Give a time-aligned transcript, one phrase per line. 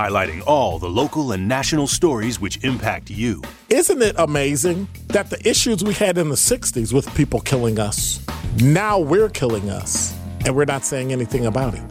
[0.00, 3.42] highlighting all the local and national stories which impact you.
[3.68, 8.24] Isn't it amazing that the issues we had in the 60s with people killing us,
[8.62, 10.16] now we're killing us,
[10.46, 11.82] and we're not saying anything about it?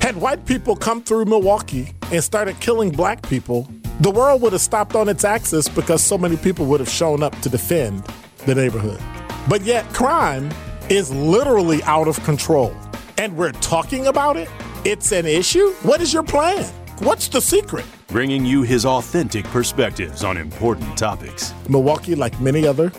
[0.00, 4.62] Had white people come through Milwaukee and started killing black people, the world would have
[4.62, 8.02] stopped on its axis because so many people would have shown up to defend
[8.46, 9.00] the neighborhood.
[9.46, 10.50] But yet, crime
[10.88, 12.74] is literally out of control.
[13.18, 14.48] And we're talking about it?
[14.86, 15.72] It's an issue?
[15.82, 16.64] What is your plan?
[17.00, 17.86] What's the secret?
[18.08, 21.54] Bringing you his authentic perspectives on important topics.
[21.68, 22.90] Milwaukee, like many other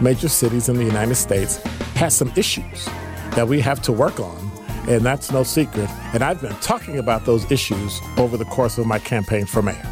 [0.00, 1.56] major cities in the United States,
[1.96, 2.84] has some issues
[3.34, 4.48] that we have to work on
[4.88, 5.90] and that's no secret.
[6.14, 9.82] And I've been talking about those issues over the course of my campaign for mayor.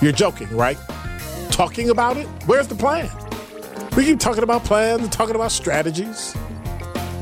[0.00, 0.78] You're joking, right?
[1.50, 2.26] Talking about it?
[2.46, 3.10] Where's the plan?
[3.94, 6.32] We keep talking about plans and talking about strategies.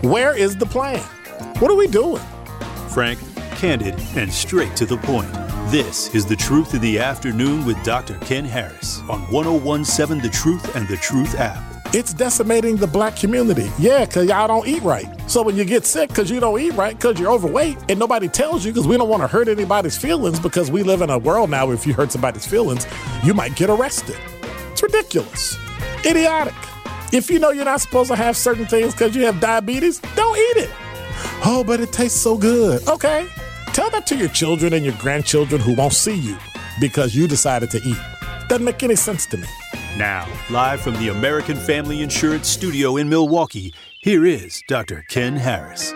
[0.03, 1.01] Where is the plan?
[1.59, 2.23] What are we doing?
[2.91, 3.19] Frank,
[3.57, 5.40] candid, and straight to the point.
[5.69, 8.15] This is The Truth in the Afternoon with Dr.
[8.23, 11.63] Ken Harris on 1017 The Truth and The Truth app.
[11.95, 13.71] It's decimating the black community.
[13.79, 15.07] Yeah, because y'all don't eat right.
[15.31, 18.27] So when you get sick because you don't eat right, because you're overweight, and nobody
[18.27, 21.19] tells you because we don't want to hurt anybody's feelings because we live in a
[21.19, 22.85] world now where if you hurt somebody's feelings,
[23.23, 24.19] you might get arrested.
[24.73, 25.57] It's ridiculous.
[26.05, 26.55] Idiotic.
[27.13, 30.37] If you know you're not supposed to have certain things because you have diabetes, don't
[30.37, 30.71] eat it.
[31.45, 32.87] Oh, but it tastes so good.
[32.89, 33.29] Okay.
[33.73, 36.37] Tell that to your children and your grandchildren who won't see you
[36.81, 37.97] because you decided to eat.
[38.49, 39.47] Doesn't make any sense to me.
[39.97, 45.05] Now, live from the American Family Insurance Studio in Milwaukee, here is Dr.
[45.09, 45.93] Ken Harris.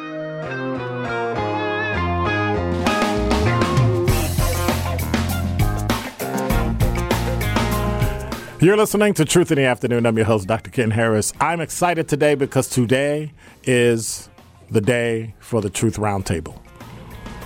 [8.61, 10.07] You're listening to Truth in the Afternoon.
[10.07, 10.71] I'm your host, Dr.
[10.71, 11.33] Ken Harris.
[11.41, 13.33] I'm excited today because today
[13.65, 14.31] is
[14.71, 16.64] the day for the Truth Roundtable.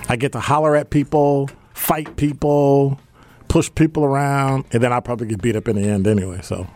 [0.09, 2.99] I get to holler at people, fight people,
[3.49, 6.41] push people around, and then I'll probably get beat up in the end anyway.
[6.43, 6.67] So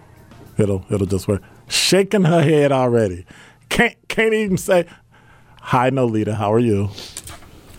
[0.59, 1.43] it'll it'll just work.
[1.69, 3.25] Shaking her head already.
[3.69, 4.87] Can't can't even say
[5.61, 6.35] hi, Noleta.
[6.35, 6.91] How are you?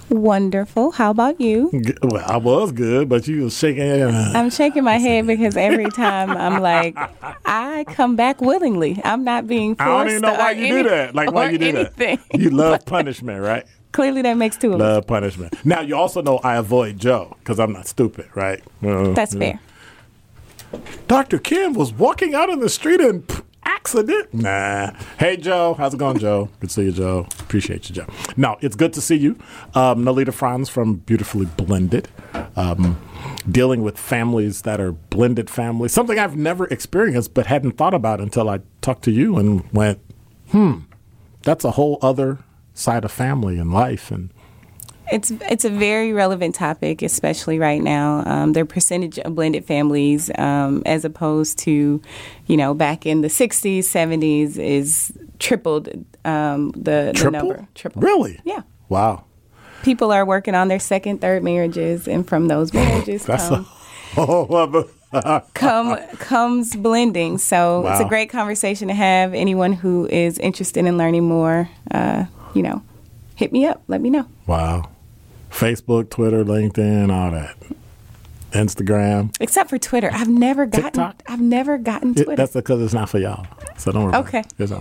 [0.10, 0.92] Wonderful.
[0.92, 1.72] How about you?
[2.04, 4.04] Well, I was good, but you was shaking.
[4.04, 6.96] I'm shaking my head because every time I'm like,
[7.46, 9.02] I come back willingly.
[9.04, 9.90] I'm not being forced.
[9.90, 11.16] I don't even know why you any, do that.
[11.16, 12.20] Like why you do anything.
[12.32, 12.40] that?
[12.40, 13.66] You love punishment, right?
[13.94, 15.08] Clearly, that makes two of Love us.
[15.08, 15.54] punishment.
[15.66, 18.62] Now, you also know I avoid Joe because I'm not stupid, right?
[18.86, 19.60] Uh, That's fair.
[21.08, 21.38] Dr.
[21.40, 23.24] Kim was walking out in the street and
[23.64, 24.34] accident.
[24.34, 24.92] Nah.
[25.20, 25.76] Hey, Joe.
[25.76, 26.50] How's it going, Joe?
[26.60, 27.28] Good to see you, Joe.
[27.40, 28.08] Appreciate you, Joe.
[28.36, 29.38] No, it's good to see you.
[29.76, 32.08] Um, Noleta Franz from Beautifully Blended,
[32.56, 33.00] um,
[33.50, 38.20] dealing with families that are blended families, something I've never experienced but hadn't thought about
[38.20, 40.00] until I talked to you and went,
[40.50, 40.80] hmm,
[41.44, 42.40] that's a whole other
[42.74, 44.30] side of family and life and
[45.12, 48.24] it's it's a very relevant topic, especially right now.
[48.26, 52.02] Um, the percentage of blended families, um, as opposed to,
[52.48, 55.90] you know, back in the '60s, '70s, is tripled.
[56.26, 57.32] Um, the, Triple?
[57.32, 58.02] the number, triple.
[58.02, 58.40] Really?
[58.46, 58.62] Yeah.
[58.88, 59.26] Wow.
[59.84, 63.68] People are working on their second, third marriages, and from those marriages That's come.
[64.18, 67.38] A, oh, come comes blending.
[67.38, 67.92] So wow.
[67.92, 69.34] it's a great conversation to have.
[69.34, 72.82] Anyone who is interested in learning more, uh, you know,
[73.36, 73.84] hit me up.
[73.88, 74.28] Let me know.
[74.48, 74.90] Wow.
[75.50, 77.56] Facebook, Twitter, LinkedIn, all that.
[78.52, 79.36] Instagram.
[79.40, 80.10] Except for Twitter.
[80.14, 81.24] I've never gotten TikTok?
[81.28, 82.34] I've never gotten Twitter.
[82.34, 83.46] It, that's because it's not for y'all.
[83.78, 84.16] So don't worry.
[84.16, 84.44] Okay.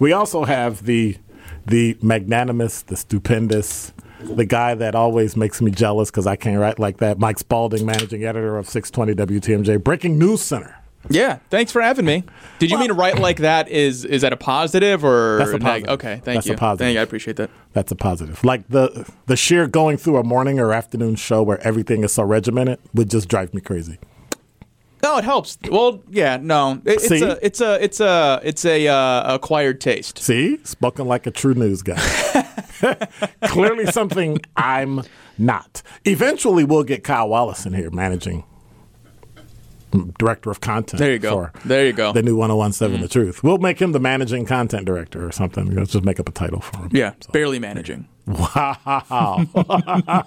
[0.00, 1.18] We also have the
[1.66, 6.78] the magnanimous, the stupendous, the guy that always makes me jealous because I can't write
[6.78, 7.18] like that.
[7.18, 10.76] Mike Spaulding, managing editor of 620 WTMJ, Breaking News Center.
[11.08, 12.24] Yeah, thanks for having me.
[12.58, 13.68] Did you well, mean to write like that?
[13.68, 15.90] Is is that a positive or that's a positive.
[15.90, 16.54] Okay, thank that's you.
[16.54, 16.86] A positive.
[16.86, 17.00] Thank you.
[17.00, 17.50] I appreciate that.
[17.72, 18.42] That's a positive.
[18.44, 22.22] Like the the sheer going through a morning or afternoon show where everything is so
[22.24, 23.98] regimented would just drive me crazy.
[25.02, 25.58] No, it helps.
[25.70, 30.18] Well, yeah, no, it, it's a it's a it's a it's a uh, acquired taste.
[30.18, 31.96] See, spoken like a true news guy.
[33.44, 35.02] Clearly, something I'm
[35.38, 35.82] not.
[36.04, 38.44] Eventually, we'll get Kyle Wallace in here managing
[40.18, 40.98] director of content.
[40.98, 41.50] There you go.
[41.64, 42.12] there you go.
[42.12, 43.02] The new 1017 mm.
[43.02, 43.42] The Truth.
[43.42, 45.74] We'll make him the managing content director or something.
[45.74, 46.90] Let's just make up a title for him.
[46.92, 47.32] Yeah, so.
[47.32, 48.08] barely managing.
[48.26, 49.46] Wow.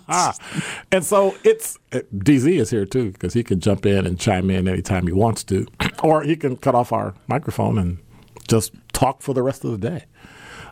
[0.92, 4.68] and so it's DZ is here too because he can jump in and chime in
[4.68, 5.68] anytime he wants to,
[6.04, 8.00] or he can cut off our microphone and
[8.48, 10.06] just talk for the rest of the day.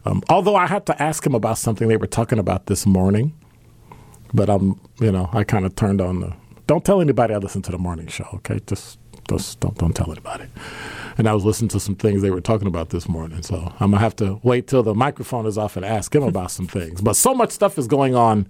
[0.06, 3.34] Um, although I had to ask him about something they were talking about this morning,
[4.34, 6.34] but I'm, you know, I kind of turned on the
[6.68, 8.60] don't tell anybody I listen to the morning show, okay?
[8.68, 9.00] Just,
[9.30, 10.46] just don't, don't tell anybody.
[11.18, 13.42] And I was listening to some things they were talking about this morning.
[13.42, 16.52] So I'm to have to wait till the microphone is off and ask him about
[16.52, 17.02] some things.
[17.02, 18.48] But so much stuff is going on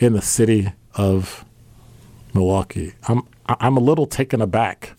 [0.00, 1.44] in the city of
[2.34, 2.92] Milwaukee.
[3.08, 4.94] I'm I'm a little taken aback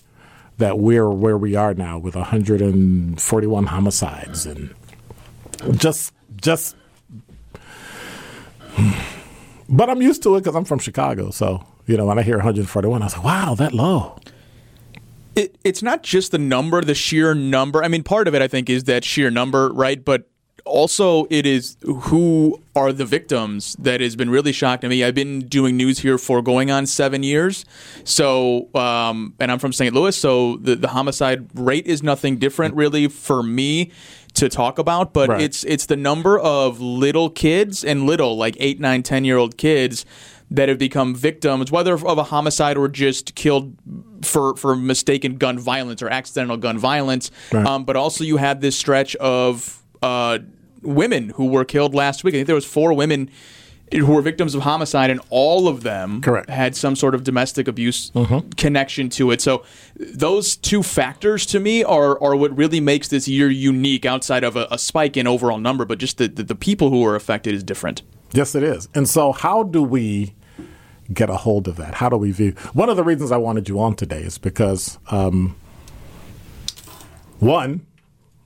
[0.57, 4.73] that we're where we are now with 141 homicides and
[5.75, 6.75] just just.
[9.67, 11.31] But I'm used to it because I'm from Chicago.
[11.31, 14.19] So you know, when I hear 141, I was like, "Wow, that low."
[15.35, 17.83] It, it's not just the number, the sheer number.
[17.83, 20.03] I mean, part of it, I think, is that sheer number, right?
[20.03, 20.29] But
[20.65, 25.03] also it is who are the victims that has been really shocking to me.
[25.03, 27.65] I've been doing news here for going on seven years,
[28.03, 29.93] so um, and I'm from St.
[29.93, 33.91] Louis, so the, the homicide rate is nothing different really for me
[34.33, 35.41] to talk about, but right.
[35.41, 39.57] it's it's the number of little kids and little like eight, nine, ten year old
[39.57, 40.05] kids
[40.51, 43.75] that have become victims, whether of a homicide or just killed
[44.21, 47.31] for for mistaken gun violence or accidental gun violence.
[47.51, 47.65] Right.
[47.65, 50.39] Um, but also you had this stretch of uh,
[50.81, 52.35] women who were killed last week.
[52.35, 53.29] I think there was four women
[53.91, 56.49] who were victims of homicide, and all of them Correct.
[56.49, 58.49] had some sort of domestic abuse mm-hmm.
[58.51, 59.41] connection to it.
[59.41, 59.63] So
[59.95, 64.05] those two factors to me are are what really makes this year unique.
[64.05, 67.05] Outside of a, a spike in overall number, but just the, the, the people who
[67.05, 68.01] are affected is different.
[68.35, 68.89] Yes, it is.
[68.93, 70.35] And so, how do we
[71.13, 71.95] get a hold of that?
[71.95, 72.51] How do we view?
[72.73, 75.55] One of the reasons I wanted you on today is because, um,
[77.39, 77.85] one,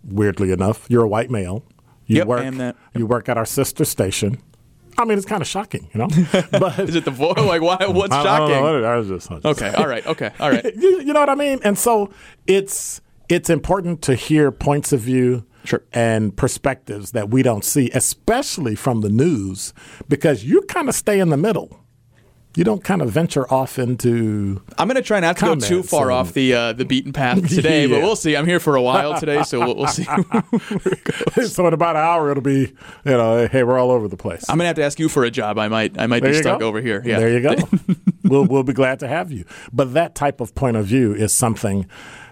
[0.03, 1.63] weirdly enough, you're a white male.
[2.06, 2.53] You yep, work.
[2.56, 2.75] That.
[2.95, 4.41] You work at our sister station.
[4.97, 6.07] I mean, it's kind of shocking, you know.
[6.51, 7.38] But is it the voice?
[7.38, 7.85] Like, why?
[7.88, 8.56] What's I, shocking?
[8.56, 9.74] I, I, I was just, just okay.
[9.74, 10.06] All right.
[10.06, 10.31] Okay.
[10.39, 10.65] All right.
[10.75, 11.59] you, you know what I mean?
[11.63, 12.12] And so
[12.45, 15.83] it's it's important to hear points of view Sure.
[15.94, 19.74] and perspectives that we don't see, especially from the news,
[20.07, 21.80] because you kind of stay in the middle
[22.56, 24.62] you don't kind of venture off into.
[24.77, 27.48] I'm going to try not to go too far off the uh, the beaten path
[27.56, 27.95] today, yeah.
[27.95, 28.36] but we'll see.
[28.36, 30.04] I'm here for a while today, so we'll, we'll see.
[31.45, 32.74] so in about an hour, it'll be
[33.06, 34.44] you know, hey, we're all over the place.
[34.50, 35.60] I'm going to have to ask you for a job.
[35.60, 36.68] I might I might there be stuck go.
[36.68, 37.04] over here.
[37.06, 37.56] Yeah, there you go.
[38.24, 39.45] we'll we'll be glad to have you.
[39.71, 41.86] But that type of point of view is something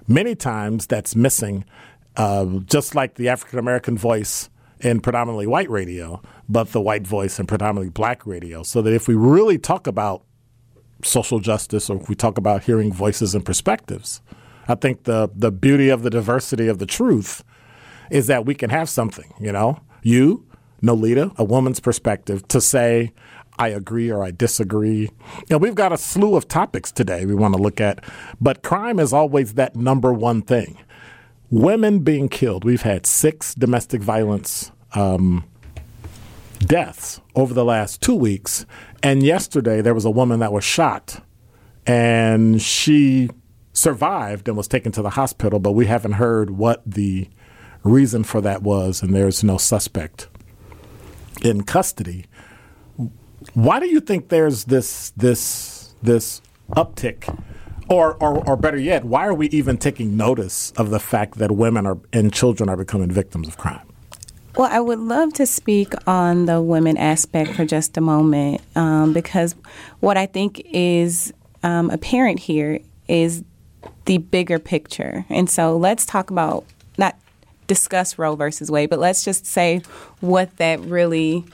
[0.07, 1.63] many times that's missing.
[2.17, 4.49] Uh, just like the African American voice
[4.81, 8.63] in predominantly white radio but the white voice in predominantly black radio.
[8.63, 10.23] So that if we really talk about
[11.03, 14.21] social justice or if we talk about hearing voices and perspectives,
[14.67, 17.43] I think the the beauty of the diversity of the truth
[18.09, 20.45] is that we can have something, you know, you,
[20.81, 23.11] Noleta, a woman's perspective, to say,
[23.59, 25.01] I agree or I disagree.
[25.01, 25.09] You
[25.49, 28.03] know, we've got a slew of topics today we want to look at,
[28.39, 30.77] but crime is always that number one thing.
[31.49, 32.65] Women being killed.
[32.65, 35.45] We've had six domestic violence um,
[36.59, 38.65] deaths over the last two weeks.
[39.01, 41.23] And yesterday, there was a woman that was shot,
[41.85, 43.29] and she
[43.73, 47.29] survived and was taken to the hospital, but we haven't heard what the
[47.83, 50.27] reason for that was, and there's no suspect
[51.43, 52.25] in custody.
[53.53, 56.41] Why do you think there's this this this
[56.71, 57.33] uptick?
[57.89, 61.51] Or, or, or better yet, why are we even taking notice of the fact that
[61.51, 63.87] women are and children are becoming victims of crime?
[64.57, 69.13] Well, I would love to speak on the women aspect for just a moment um,
[69.13, 69.55] because
[69.99, 71.31] what I think is
[71.61, 73.43] um, apparent here is
[74.05, 75.25] the bigger picture.
[75.29, 76.65] And so let's talk about,
[76.97, 77.15] not
[77.67, 79.81] discuss Roe versus Wade, but let's just say
[80.21, 81.45] what that really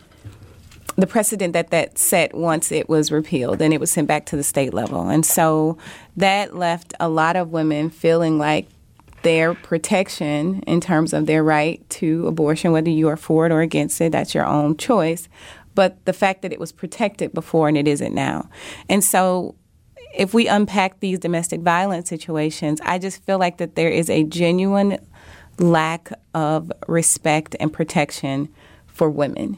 [0.95, 4.35] the precedent that that set once it was repealed and it was sent back to
[4.35, 5.09] the state level.
[5.09, 5.77] And so
[6.17, 8.67] that left a lot of women feeling like
[9.23, 13.61] their protection in terms of their right to abortion, whether you are for it or
[13.61, 15.27] against it, that's your own choice.
[15.75, 18.49] But the fact that it was protected before and it isn't now.
[18.89, 19.55] And so
[20.13, 24.23] if we unpack these domestic violence situations, I just feel like that there is a
[24.25, 24.99] genuine
[25.57, 28.49] lack of respect and protection
[28.85, 29.57] for women.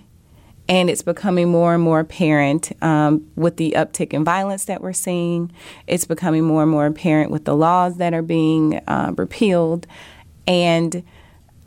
[0.68, 4.94] And it's becoming more and more apparent um, with the uptick in violence that we're
[4.94, 5.52] seeing.
[5.86, 9.86] It's becoming more and more apparent with the laws that are being uh, repealed.
[10.48, 11.04] And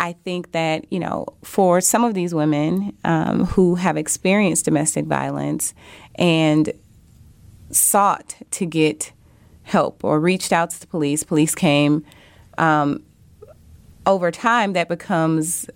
[0.00, 5.07] I think that, you know, for some of these women um, who have experienced domestic
[5.07, 5.75] violence
[6.17, 6.73] and
[7.71, 9.12] sought to get
[9.62, 12.05] help or reached out to the police, police came.
[12.57, 13.05] Um,
[14.07, 15.69] over time, that becomes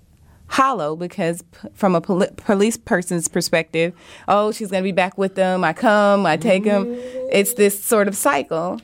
[0.53, 3.95] hollow because p- from a poli- police person's perspective,
[4.29, 5.65] oh, she's going to be back with them.
[5.65, 6.95] I come, I take them.
[7.31, 8.79] It's this sort of cycle.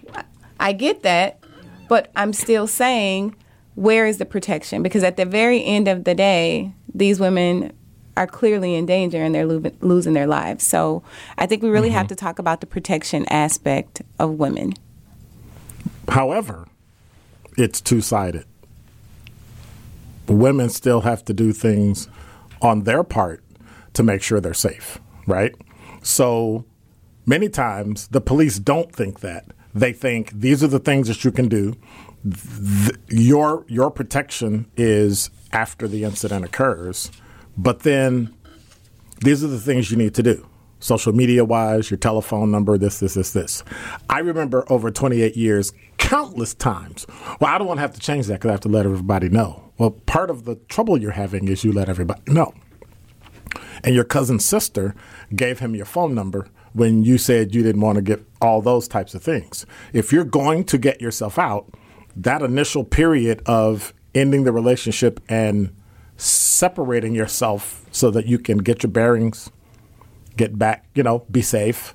[0.59, 1.45] I get that,
[1.89, 3.37] but I'm still saying,
[3.75, 4.83] where is the protection?
[4.83, 7.73] Because at the very end of the day, these women
[8.17, 10.67] are clearly in danger and they're lo- losing their lives.
[10.67, 11.03] So
[11.37, 11.99] I think we really mm-hmm.
[11.99, 14.73] have to talk about the protection aspect of women.
[16.09, 16.67] However,
[17.59, 18.47] it's two sided
[20.35, 22.09] women still have to do things
[22.61, 23.43] on their part
[23.95, 25.55] to make sure they're safe, right?
[26.03, 26.65] So
[27.27, 29.47] many times the police don't think that.
[29.75, 31.75] They think these are the things that you can do.
[32.25, 37.13] Th- your your protection is after the incident occurs,
[37.57, 38.35] but then
[39.21, 40.47] these are the things you need to do.
[40.81, 43.65] Social media wise, your telephone number, this, this, this, this.
[44.09, 47.05] I remember over 28 years, countless times.
[47.41, 49.29] Well, I don't want to have to change that because I have to let everybody
[49.29, 49.68] know.
[49.79, 52.53] Well, part of the trouble you're having is you let everybody know.
[53.85, 54.95] And your cousin's sister
[55.35, 58.89] gave him your phone number when you said you didn't want to get all those
[58.89, 59.65] types of things.
[59.93, 61.73] If you're going to get yourself out,
[62.17, 65.75] that initial period of ending the relationship and
[66.17, 69.51] separating yourself so that you can get your bearings,
[70.37, 71.95] get back, you know, be safe.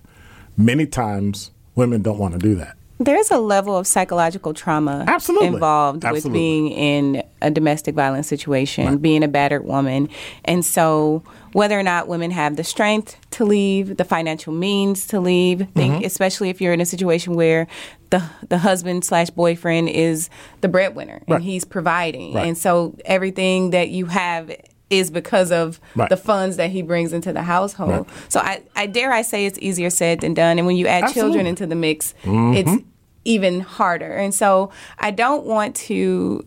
[0.56, 2.78] Many times women don't want to do that.
[3.00, 5.48] There's a level of psychological trauma Absolutely.
[5.48, 6.30] involved Absolutely.
[6.30, 9.02] with being in a domestic violence situation, Right.
[9.02, 10.10] being a battered woman.
[10.46, 11.24] And so,
[11.54, 16.06] whether or not women have the strength to leave, the financial means to leave, Mm-hmm.
[16.06, 17.68] especially if you're in a situation where
[18.12, 20.30] the the husband slash boyfriend is
[20.62, 22.48] the breadwinner and he's providing, Right.
[22.48, 24.52] and so everything that you have
[25.00, 26.10] is because of Right.
[26.10, 27.90] the funds that he brings into the household.
[28.08, 28.32] Right.
[28.32, 30.58] So I, I dare I say it's easier said than done.
[30.60, 32.84] And when you add children into the mix, it's
[33.26, 34.12] even harder.
[34.14, 34.70] And so
[35.00, 36.46] I don't want to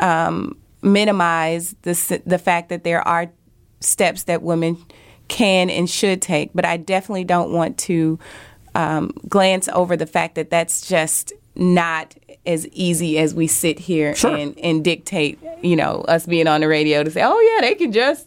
[0.00, 3.30] um, minimize the the fact that there are
[3.80, 4.76] steps that women
[5.28, 8.18] can and should take, but I definitely don't want to
[8.74, 12.14] um, glance over the fact that that's just not
[12.46, 14.34] as easy as we sit here Sure.
[14.34, 17.74] and, and dictate, you know, us being on the radio to say, oh, yeah, they
[17.74, 18.26] can just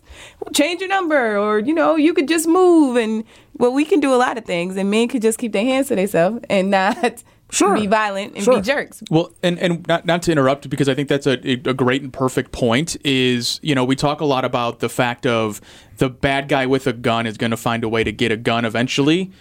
[0.54, 2.98] change your number or, you know, you could just move.
[2.98, 3.24] And,
[3.58, 5.88] well, we can do a lot of things, and men could just keep their hands
[5.88, 7.24] to themselves and not
[7.54, 7.76] Sure.
[7.76, 8.56] be violent and Sure.
[8.58, 9.04] be jerks.
[9.10, 12.14] Well, and, and not, not to interrupt, because I think that's a, a great and
[12.14, 15.60] perfect point, is, you know, we talk a lot about the fact of
[15.98, 18.38] the bad guy with a gun is going to find a way to get a
[18.38, 19.32] gun eventually.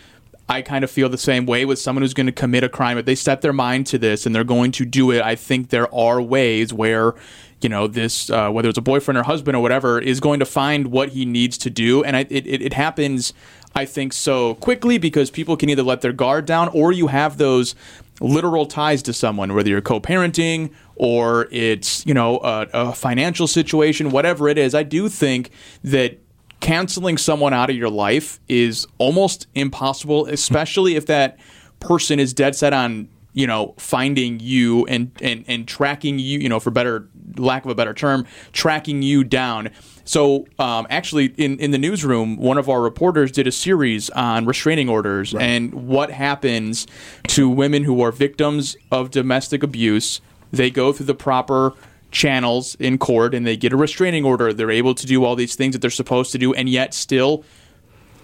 [0.50, 2.99] I kind of feel the same way with someone who's going to commit a crime.
[2.99, 5.69] If they set their mind to this and they're going to do it, I think
[5.69, 7.14] there are ways where,
[7.61, 10.45] you know, this, uh, whether it's a boyfriend or husband or whatever, is going to
[10.45, 12.02] find what he needs to do.
[12.02, 13.33] And I, it, it, it happens,
[13.76, 17.38] I think, so quickly because people can either let their guard down or you have
[17.38, 17.76] those
[18.21, 24.11] literal ties to someone, whether you're co-parenting or it's you know a, a financial situation,
[24.11, 24.75] whatever it is.
[24.75, 25.50] I do think
[25.85, 26.19] that
[26.60, 31.38] canceling someone out of your life is almost impossible, especially if that
[31.80, 36.48] person is dead set on you know finding you and and and tracking you you
[36.48, 39.70] know for better lack of a better term tracking you down.
[40.04, 44.46] So um, actually in, in the newsroom one of our reporters did a series on
[44.46, 46.86] restraining orders and what happens
[47.28, 50.20] to women who are victims of domestic abuse.
[50.50, 51.74] They go through the proper
[52.10, 55.54] channels in court and they get a restraining order they're able to do all these
[55.54, 57.44] things that they're supposed to do and yet still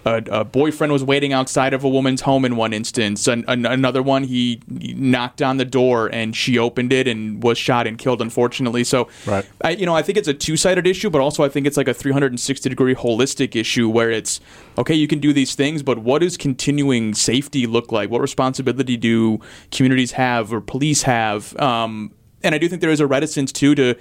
[0.07, 3.27] a, a boyfriend was waiting outside of a woman's home in one instance.
[3.27, 7.57] An, an, another one, he knocked on the door and she opened it and was
[7.57, 8.83] shot and killed, unfortunately.
[8.83, 9.45] So, Right.
[9.63, 11.87] I, you know, I think it's a two-sided issue, but also I think it's like
[11.87, 14.39] a 360 degree holistic issue where it's
[14.77, 18.09] okay, you can do these things, but what does continuing safety look like?
[18.09, 19.39] What responsibility do
[19.71, 21.57] communities have or police have?
[21.59, 22.13] Um,
[22.43, 23.95] and I do think there is a reticence too to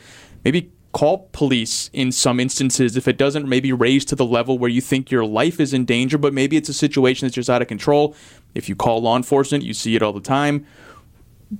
[0.44, 4.70] maybe call police in some instances if it doesn't maybe raise to the level where
[4.70, 7.60] you think your life is in danger, but maybe it's a situation that's just out
[7.60, 8.14] of control.
[8.54, 10.66] If you call law enforcement, you see it all the time.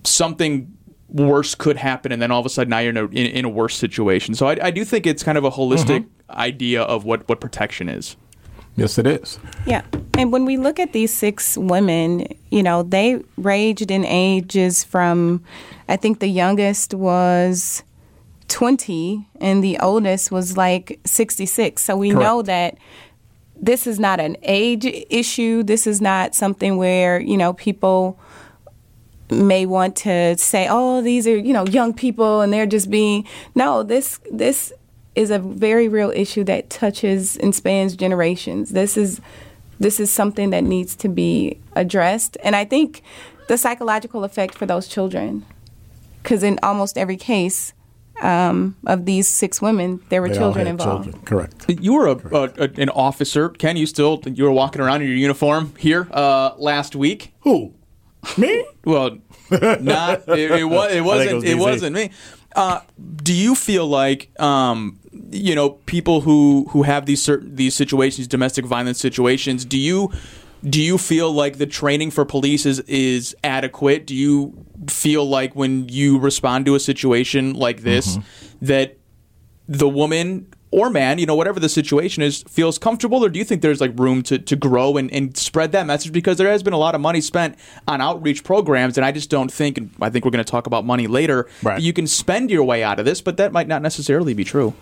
[0.04, 0.74] Something
[1.08, 3.44] worse could happen, and then all of a sudden now you're in a, in, in
[3.44, 4.34] a worse situation.
[4.34, 6.40] So I, I do think it's kind of a holistic mm-hmm.
[6.40, 8.16] idea of what, what protection is.
[8.76, 9.38] Yes, it is.
[9.66, 9.82] Yeah.
[10.18, 15.44] And when we look at these six women, you know, they ranged in ages from,
[15.88, 17.82] I think the youngest was
[18.48, 21.82] 20 and the oldest was like 66.
[21.82, 22.78] So we know that
[23.60, 25.62] this is not an age issue.
[25.62, 28.18] This is not something where, you know, people
[29.30, 33.26] may want to say, "Oh, these are, you know, young people and they're just being
[33.54, 34.72] No, this this
[35.14, 38.70] is a very real issue that touches and spans generations.
[38.70, 39.20] This is
[39.80, 42.36] this is something that needs to be addressed.
[42.42, 43.02] And I think
[43.48, 45.44] the psychological effect for those children
[46.26, 47.72] cuz in almost every case
[48.22, 51.04] um, of these six women, there were They all children had involved.
[51.04, 51.24] children.
[51.24, 51.64] Correct.
[51.68, 53.76] You were a, a, a- an officer, Ken.
[53.76, 57.34] You still you were walking around in your uniform here uh, last week.
[57.40, 57.72] Who?
[58.38, 58.64] Me?
[58.84, 59.18] Well,
[59.50, 62.10] not it, it was it wasn't was it, wasn't me.
[62.56, 62.80] Uh,
[63.22, 64.98] do you feel like um,
[65.30, 69.64] you know people who who have these certain these situations, domestic violence situations?
[69.64, 70.10] Do you
[70.64, 74.06] do you feel like the training for police is is adequate?
[74.06, 78.66] Do you feel like when you respond to a situation like this Mm-hmm.
[78.66, 78.96] that
[79.68, 83.44] the woman or man, you know, whatever the situation is, feels comfortable, or do you
[83.44, 86.12] think there's like room to, to grow and, and spread that message?
[86.12, 87.56] Because there has been a lot of money spent
[87.88, 90.66] on outreach programs, and I just don't think, and I think we're going to talk
[90.66, 91.80] about money later, Right.
[91.80, 94.74] you can spend your way out of this, but that might not necessarily be true.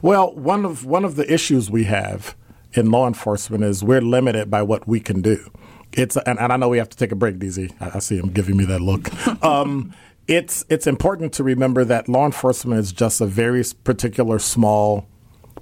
[0.00, 2.34] Well, one of one of the issues we have
[2.72, 5.50] in law enforcement is we're limited by what we can do.
[5.92, 7.74] It's and, and I know we have to take a break, DZ.
[7.80, 9.10] I, I see him giving me that look.
[9.44, 9.94] um,
[10.26, 15.08] it's it's important to remember that law enforcement is just a very particular small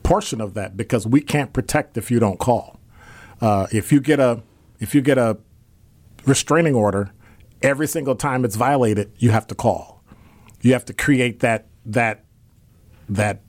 [0.03, 2.79] portion of that because we can't protect if you don't call.
[3.41, 4.43] Uh, if you get a
[4.79, 5.39] if you get a
[6.27, 7.13] restraining order,
[7.63, 10.03] every single time it's violated, you have to call.
[10.61, 12.25] You have to create that that
[13.09, 13.41] that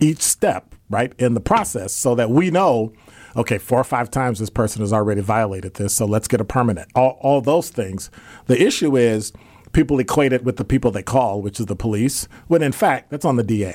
[0.00, 2.92] each step right in the process so that we know
[3.36, 6.44] okay four or five times this person has already violated this so let's get a
[6.44, 6.88] permanent.
[6.94, 8.10] All, all those things.
[8.46, 9.32] The issue is
[9.72, 13.10] people equate it with the people they call which is the police when in fact
[13.10, 13.74] that's on the da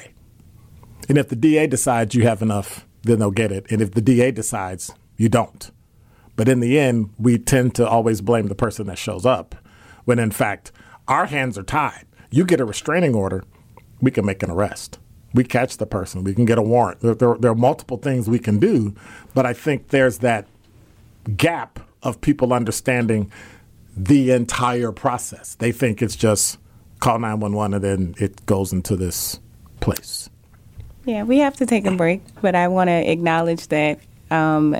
[1.07, 3.65] and if the da decides you have enough then they'll get it.
[3.69, 5.71] And if the da decides you don't.
[6.35, 9.55] But in the end we tend to always blame the person that shows up
[10.05, 10.71] when in fact
[11.07, 12.05] our hands are tied.
[12.31, 13.43] You get a restraining order
[14.01, 14.99] we can make an arrest
[15.33, 16.23] we catch the person.
[16.23, 17.01] We can get a warrant.
[17.01, 18.95] There, there, there are multiple things we can do,
[19.33, 20.47] but I think there's that
[21.35, 23.31] gap of people understanding
[23.95, 25.55] the entire process.
[25.55, 26.57] They think it's just
[26.99, 29.39] call 911 and then it goes into this
[29.79, 30.29] place.
[31.05, 33.99] Yeah, we have to take a break, but I want to acknowledge that
[34.31, 34.75] um,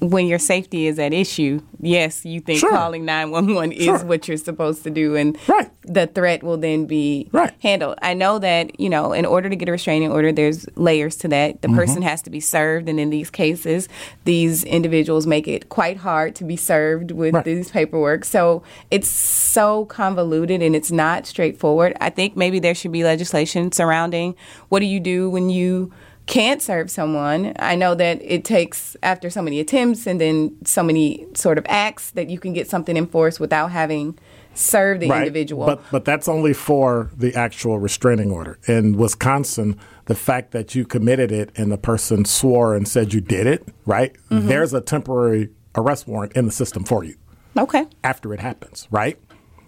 [0.00, 2.70] when your safety is at issue, yes, you think Sure.
[2.70, 3.98] calling 911 is Sure.
[4.04, 5.68] what you're supposed to do, and Right.
[5.82, 7.52] the threat will then be Right.
[7.62, 7.96] handled.
[8.00, 11.28] I know that, you know, in order to get a restraining order, there's layers to
[11.28, 11.60] that.
[11.60, 11.76] The Mm-hmm.
[11.76, 13.88] person has to be served, and in these cases,
[14.24, 17.44] these individuals make it quite hard to be served with Right.
[17.44, 18.24] these paperwork.
[18.24, 21.94] So it's so convoluted and it's not straightforward.
[22.00, 24.34] I think maybe there should be legislation surrounding
[24.70, 25.90] what do you do when you
[26.30, 27.52] can't serve someone.
[27.58, 31.66] I know that it takes after so many attempts and then so many sort of
[31.68, 34.16] acts that you can get something enforced without having
[34.54, 35.66] served the individual.
[35.66, 38.60] But but that's only for the actual restraining order.
[38.68, 43.20] In Wisconsin, the fact that you committed it and the person swore and said you
[43.20, 44.16] did it, right?
[44.30, 44.46] Mm-hmm.
[44.46, 47.16] There's a temporary arrest warrant in the system for you.
[47.58, 47.86] okay.
[48.04, 49.18] after it happens, right?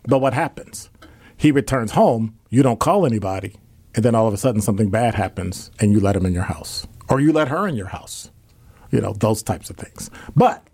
[0.07, 0.91] But what happens?
[1.37, 3.57] He returns home, you don't call anybody,
[3.95, 6.45] and then all of a sudden something bad happens and you let him in your
[6.45, 6.87] house.
[7.09, 8.31] Or you let her in your house.
[8.91, 10.11] You know, those types of things.
[10.37, 10.67] But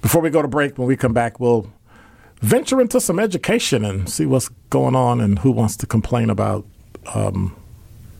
[0.00, 1.72] before we go to break, when we come back, we'll
[2.40, 6.64] venture into some education and see what's going on and who wants to complain about
[7.14, 7.56] um,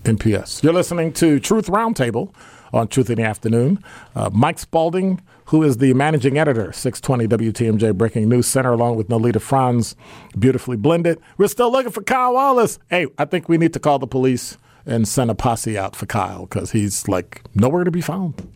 [0.04, 0.62] MPS.
[0.62, 2.34] You're listening to Truth Roundtable
[2.72, 3.82] on Truth in the Afternoon.
[4.14, 9.08] Uh, Mike Spaulding, who is the managing editor, 620 WTMJ Breaking News Center, along with
[9.08, 9.96] Noleta Franz,
[10.38, 11.18] beautifully blended.
[11.38, 12.78] We're still looking for Kyle Wallace.
[12.90, 16.06] Hey, I think we need to call the police and send a posse out for
[16.06, 18.46] Kyle because he's like nowhere to be found.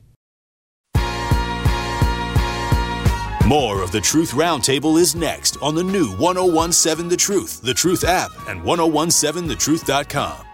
[3.47, 8.05] More of the Truth Roundtable is next on the new 1017 The Truth, The Truth
[8.05, 10.52] app, and 1017thetruth.com.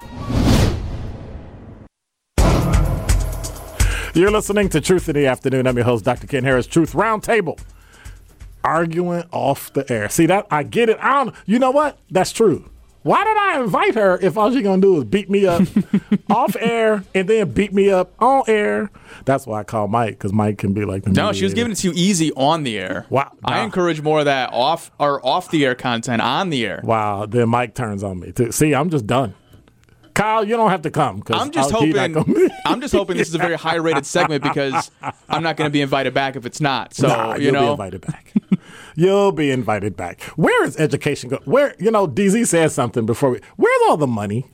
[4.19, 5.69] You're listening to Truth in the Afternoon.
[5.69, 6.27] I'm your host, Dr.
[6.27, 7.57] Ken Harris, Truth Roundtable.
[8.65, 10.09] Arguing off the air.
[10.09, 10.49] See that?
[10.51, 10.99] I get it.
[11.01, 11.99] I don't, you know what?
[12.11, 12.69] That's true.
[13.03, 15.63] Why did I invite her if all she's gonna do is beat me up
[16.31, 18.91] off air and then beat me up on air?
[19.25, 21.71] That's why I call Mike because Mike can be like the No, she was giving
[21.71, 23.07] it to you easy on the air.
[23.11, 23.31] Wow.
[23.45, 23.65] I Wow.
[23.67, 26.81] encourage more of that off or off the air content on the air.
[26.83, 27.25] Wow.
[27.25, 28.51] Then Mike turns on me too.
[28.51, 29.35] See, I'm just done.
[30.19, 31.23] Kyle, you don't have to come.
[31.31, 32.51] I'm just I'll- hoping.
[32.67, 34.91] I'm just hoping this is a very high rated segment because
[35.29, 36.93] I'm not going to be invited back if it's not.
[36.93, 38.33] So Nah, you you'll be know, invited back.
[38.97, 40.21] you'll be invited back.
[40.37, 41.39] Where is education go?
[41.45, 43.41] Where you know DZ said something before we.
[43.57, 44.47] Where's all the money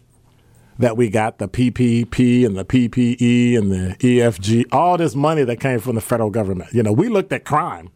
[0.79, 1.39] that we got?
[1.39, 4.67] The PPP and the PPE and the EFG.
[4.71, 6.75] All this money that came from the federal government.
[6.75, 7.89] You know, we looked at crime.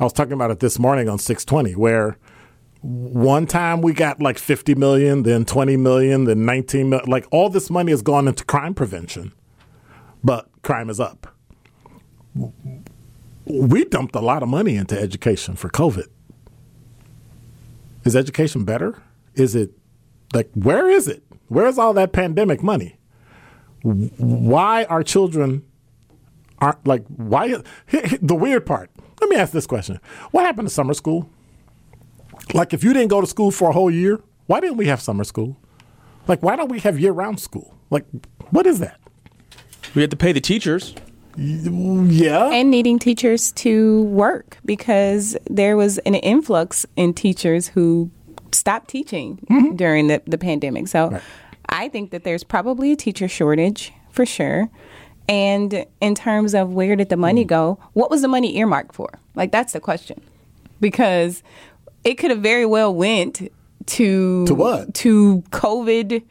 [0.00, 2.18] I was talking about it this morning on 620, where
[2.84, 7.08] one time we got like 50 million, then 20 million, then 19 million.
[7.08, 9.32] Like all this money has gone into crime prevention,
[10.22, 11.34] but crime is up
[13.46, 16.06] we dumped a lot of money into education for COVID.
[18.04, 19.02] Is education better?
[19.34, 19.72] Is it
[20.32, 21.22] like where is it?
[21.48, 22.96] Where's all that pandemic money?
[23.82, 25.64] Why are children
[26.58, 27.48] aren't like why
[28.22, 28.90] the weird part.
[29.20, 30.00] Let me ask this question.
[30.30, 31.28] What happened to summer school?
[32.52, 35.00] Like if you didn't go to school for a whole year, why didn't we have
[35.00, 35.56] summer school?
[36.28, 37.74] Like why don't we have year-round school?
[37.90, 38.04] Like
[38.50, 39.00] what is that?
[39.94, 40.94] we had to pay the teachers.
[41.36, 42.50] Yeah.
[42.50, 48.08] and needing teachers to work because there was an influx in teachers who
[48.52, 49.74] stopped teaching mm-hmm.
[49.74, 50.86] during the, the pandemic.
[50.86, 51.22] So Right.
[51.68, 54.70] I think that there's probably a teacher shortage for sure.
[55.28, 57.48] And in terms of where did the money mm.
[57.48, 59.18] go, what was the money earmarked for?
[59.34, 60.20] Like that's the question.
[60.80, 61.42] Because
[62.04, 63.50] it could have very well went
[63.86, 64.94] to To what?
[64.94, 66.22] To COVID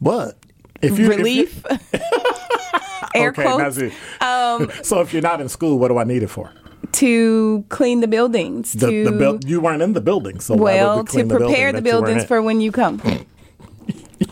[0.00, 0.36] What?
[0.82, 1.64] If you- if relief.
[3.14, 3.78] Air okay, quotes.
[3.78, 3.92] it.
[4.20, 6.52] Um, so if you're not in school, what do I need it for?
[6.92, 8.72] to clean the buildings.
[8.72, 11.78] The, to the buil- you weren't in the building, so well we to prepare the,
[11.78, 13.00] the, building that buildings for when you come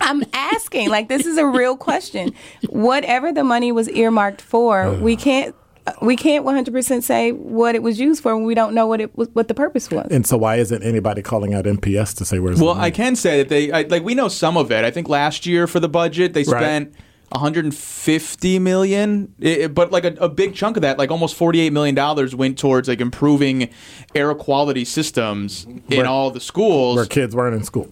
[0.00, 2.32] i'm asking like this is a real question
[2.68, 5.54] whatever the money was earmarked for we can't
[6.02, 9.16] we can't 100% say what it was used for when we don't know what it
[9.16, 12.38] was what the purpose was And so why isn't anybody calling out MPS to say
[12.38, 14.84] where's Well, the I can say that they I, like we know some of it.
[14.84, 16.60] I think last year for the budget they Right.
[16.60, 16.94] spent
[17.32, 21.72] 150 million, It- it- but like a, a big chunk of that, like almost 48
[21.72, 23.68] million dollars, went towards like improving
[24.14, 26.96] air quality systems in Where- all the schools.
[26.96, 27.88] where kids weren't in school.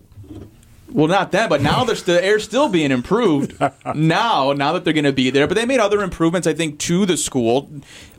[0.94, 3.61] Well, not that, but now there's the air's still being improved.
[3.96, 6.78] now, now that they're going to be there, but they made other improvements, I think,
[6.78, 7.68] to the school.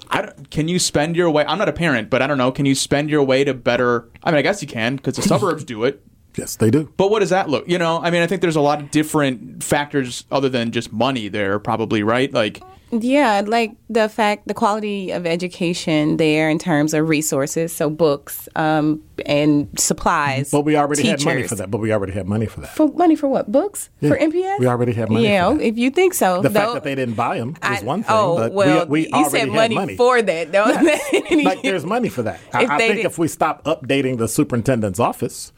[0.10, 1.46] I don't, can you spend your way?
[1.48, 2.52] I'm not a parent, but I don't know.
[2.52, 4.10] Can you spend your way to better?
[4.22, 6.06] I mean, I guess you can because the suburbs do it.
[6.36, 6.92] Yes, they do.
[6.98, 7.66] But what does that look?
[7.66, 10.92] You know, I mean, I think there's a lot of different factors other than just
[10.92, 12.32] money there, probably, right?
[12.34, 17.90] Like, yeah like the fact the quality of education there in terms of resources so
[17.90, 21.72] books um, and supplies But we already had money for that.
[21.72, 22.76] But we already had money for that.
[22.76, 25.64] for money for what books for mps we already have money yeah for that.
[25.64, 28.12] if you think so The fact that they didn't buy them is I- one thing.
[28.16, 30.66] Oh but well, we, we you already said had money, money for that, though.
[31.44, 32.40] like there's money for that.
[32.54, 35.52] I, If I think did- if we stop updating the superintendent's office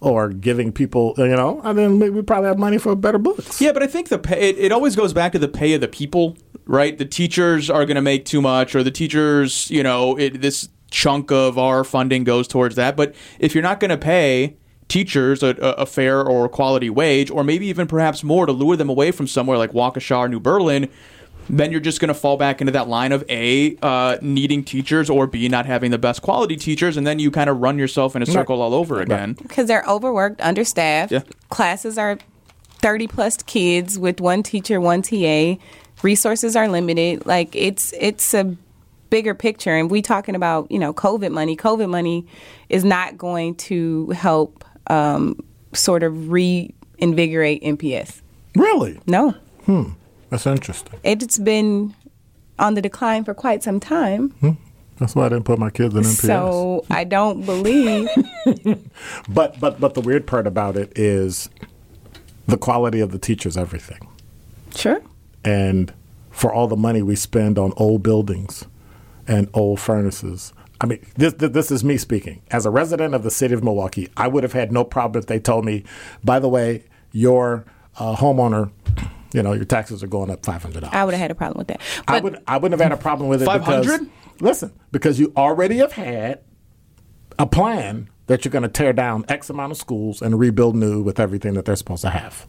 [0.00, 3.60] or giving people, you know, and then maybe we probably have money for better books.
[3.60, 5.80] yeah, but I think the pay, it, it always goes back to the pay of
[5.80, 6.96] the people, right?
[6.96, 10.68] The teachers are going to make too much, or the teachers, you know, it, this
[10.90, 12.96] chunk of our funding goes towards that.
[12.96, 14.56] But if you're not going to pay
[14.88, 18.76] teachers a, a a fair or quality wage, or maybe even perhaps more to lure
[18.76, 20.88] them away from somewhere like Waukesha or New Berlin,
[21.48, 25.08] then you're just going to fall back into that line of A, uh, needing teachers,
[25.10, 28.14] or B, not having the best quality teachers, and then you kind of run yourself
[28.14, 29.32] in a circle all over again.
[29.34, 31.10] because they're overworked, understaffed.
[31.12, 31.22] Yeah.
[31.48, 32.18] Classes are
[32.80, 35.56] 30 plus kids with one teacher, one TA.
[36.02, 37.26] Resources are limited.
[37.26, 38.56] Like it's it's a
[39.10, 41.56] bigger picture and we talking about, you know, COVID money.
[41.56, 42.26] COVID money
[42.68, 45.38] is not going to help um,
[45.74, 48.22] sort of reinvigorate MPS.
[48.56, 48.98] Really?
[49.06, 49.32] No.
[49.66, 49.92] Hmm
[50.32, 50.98] that's interesting.
[51.04, 51.94] It's been
[52.58, 54.34] on the decline for quite some time.
[54.98, 56.26] That's why I didn't put my kids in MPS.
[56.26, 58.08] So I don't believe
[59.28, 61.50] But but but the weird part about it is
[62.46, 64.08] the quality of the teachers everything.
[64.74, 65.02] sure.
[65.44, 65.92] And
[66.30, 68.66] for all the money we spend on old buildings
[69.28, 70.52] and old furnaces.
[70.80, 72.42] I mean, this, this this is me speaking.
[72.50, 75.26] As a resident of the city of Milwaukee, I would have had no problem if
[75.26, 75.84] they told me,
[76.24, 77.64] by the way, your
[77.98, 78.72] uh, homeowner,
[79.34, 80.94] you know, your taxes are going up five hundred dollars.
[80.96, 81.80] I would have had a problem with that.
[82.08, 83.44] I would I wouldn't have had a problem with it.
[83.46, 84.10] because- 500?
[84.40, 86.40] Listen, because you already have had
[87.38, 91.00] a plan that you're going to tear down X amount of schools and rebuild new
[91.02, 92.46] with everything that they're supposed to have.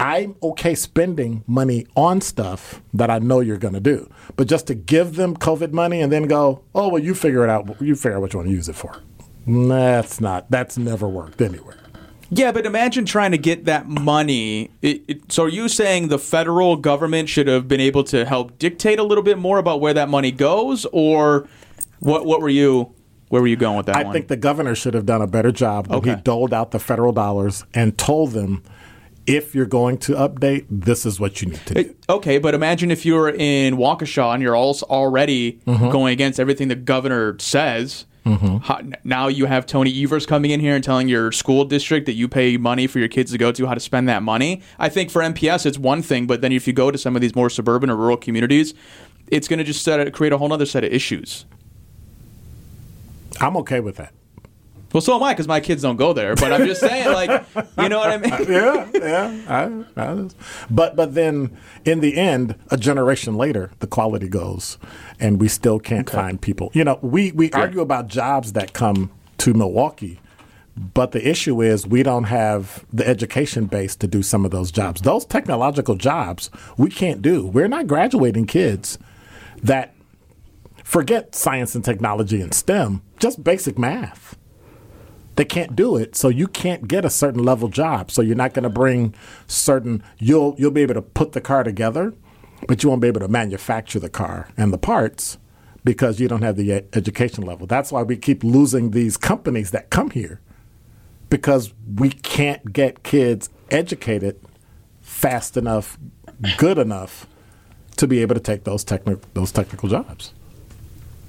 [0.00, 4.66] I'm okay spending money on stuff that I know you're going to do, but just
[4.68, 7.80] to give them COVID money and then go, oh well, you figure it out.
[7.80, 8.96] You figure out what you want to use it for.
[9.46, 10.50] That's not.
[10.50, 11.76] That's never worked anywhere.
[12.32, 14.70] Yeah, but imagine trying to get that money.
[14.82, 18.56] It, it, so, are you saying the federal government should have been able to help
[18.58, 21.48] dictate a little bit more about where that money goes, or
[21.98, 22.24] what?
[22.26, 22.94] What were you?
[23.30, 24.12] Where were you going with that I one?
[24.12, 26.20] think the governor should have done a better job when he Okay.
[26.22, 28.62] doled out the federal dollars and told them,
[29.26, 31.94] if you're going to update, this is what you need to do.
[32.08, 35.90] Okay, but imagine if you're in Waukesha and you're also already Mm-hmm.
[35.90, 38.06] going against everything the governor says.
[38.24, 42.12] How, now you have Tony Evers coming in here and telling your school district that
[42.12, 44.62] you pay money for your kids to go to how to spend that money.
[44.78, 47.22] I think for MPS it's one thing, but then if you go to some of
[47.22, 48.72] these more suburban or rural communities,
[49.26, 51.44] it's going to just set, create a whole other set of issues.
[53.40, 54.12] I'm okay with that.
[54.92, 56.34] Well, so am I because my kids don't go there.
[56.34, 57.30] But I'm just saying, like,
[57.78, 58.30] you know what I mean?
[58.50, 59.84] yeah, yeah.
[59.96, 60.28] I, I,
[60.68, 64.78] but but then in the end, a generation later, the quality goes,
[65.20, 66.70] and we still can't find people.
[66.74, 70.18] You know, we we argue about jobs that come to Milwaukee,
[70.76, 74.72] but the issue is we don't have the education base to do some of those
[74.72, 75.02] jobs.
[75.02, 77.46] Those technological jobs we can't do.
[77.46, 78.98] We're not graduating kids
[79.62, 79.94] that
[80.82, 84.36] forget science and technology and STEM, just basic math
[85.40, 88.10] they can't do it so you can't get a certain level job.
[88.10, 89.14] So you're not going to bring
[89.46, 92.12] certain you'll you'll be able to put the car together
[92.68, 95.38] but you won't be able to manufacture the car and the parts
[95.82, 97.66] because you don't have the education level.
[97.66, 100.42] That's why we keep losing these companies that come here
[101.30, 104.38] because we can't get kids educated
[105.00, 105.98] fast enough,
[106.58, 107.26] good enough
[107.96, 110.34] to be able to take those technical those technical jobs.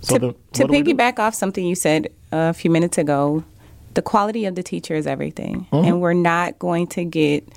[0.02, 3.45] So to, then, to piggyback off something you said a few minutes ago,
[3.94, 5.86] the quality of the teacher is everything, mm-hmm.
[5.86, 7.48] and we're not going to get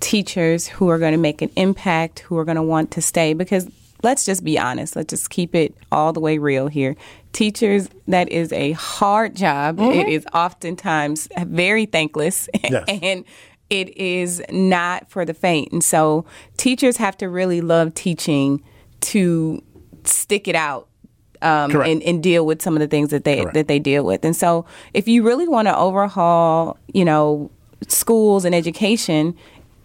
[0.00, 3.32] teachers who are going to make an impact, who are going to want to stay
[3.32, 3.68] because
[4.02, 4.96] let's just be honest.
[4.96, 6.96] Let's just keep it all the way real here.
[7.32, 9.78] Teachers, that is a hard job.
[9.78, 10.00] Mm-hmm.
[10.00, 12.84] It is oftentimes very thankless yes.
[12.88, 13.24] and
[13.68, 15.72] it is not for the faint.
[15.72, 16.24] And so
[16.56, 18.62] teachers have to really love teaching
[19.00, 19.62] to
[20.04, 20.88] stick it out
[21.42, 23.54] um, and, and, deal with some of the things that they Correct.
[23.54, 24.24] that they deal with.
[24.24, 27.50] And so, if you really want to overhaul, you know,
[27.88, 29.34] schools and education,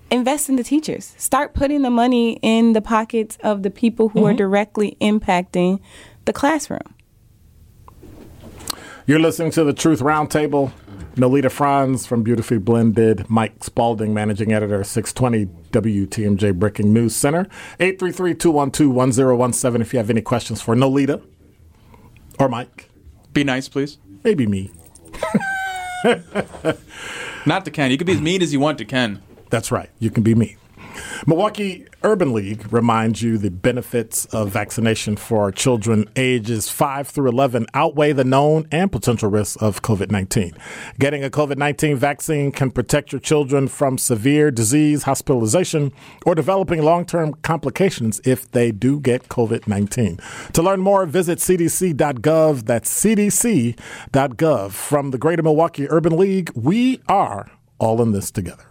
[0.10, 1.14] invest in the teachers.
[1.18, 4.30] Start putting the money in the pockets of the people who mm-hmm.
[4.30, 5.80] are directly impacting
[6.26, 6.96] the classroom.
[9.08, 10.72] You're listening to the Truth Roundtable.
[11.16, 19.82] Noleta Franz from Beautifully Blended, Mike Spaulding, managing editor, 620 WTMJ Breaking News Center, 833-212-1017
[19.82, 21.22] if you have any questions for Noleta
[22.40, 22.90] or Mike.
[23.34, 23.98] Be nice, please.
[24.24, 24.72] Maybe me.
[27.46, 27.92] Not to Ken.
[27.92, 29.22] You can be as mean as you want to Ken.
[29.50, 29.90] That's right.
[30.00, 30.58] You can be me.
[31.26, 37.68] Milwaukee Urban League reminds you the benefits of vaccination for children ages 5 through 11
[37.76, 40.54] outweigh the known and potential risks of COVID 19.
[40.98, 45.94] Getting a COVID 19 vaccine can protect your children from severe disease, hospitalization,
[46.26, 50.20] or developing long term complications if they do get COVID 19.
[50.54, 52.66] To learn more, visit cdc.gov.
[52.66, 54.72] That's cdc.gov.
[54.72, 58.71] From the Greater Milwaukee Urban League, we are all in this together.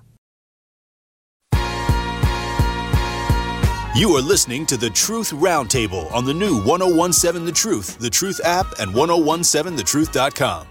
[3.97, 8.41] You are listening to the Truth Roundtable on the new 1017 The Truth, The Truth
[8.45, 10.67] app, and 1017thetruth.com.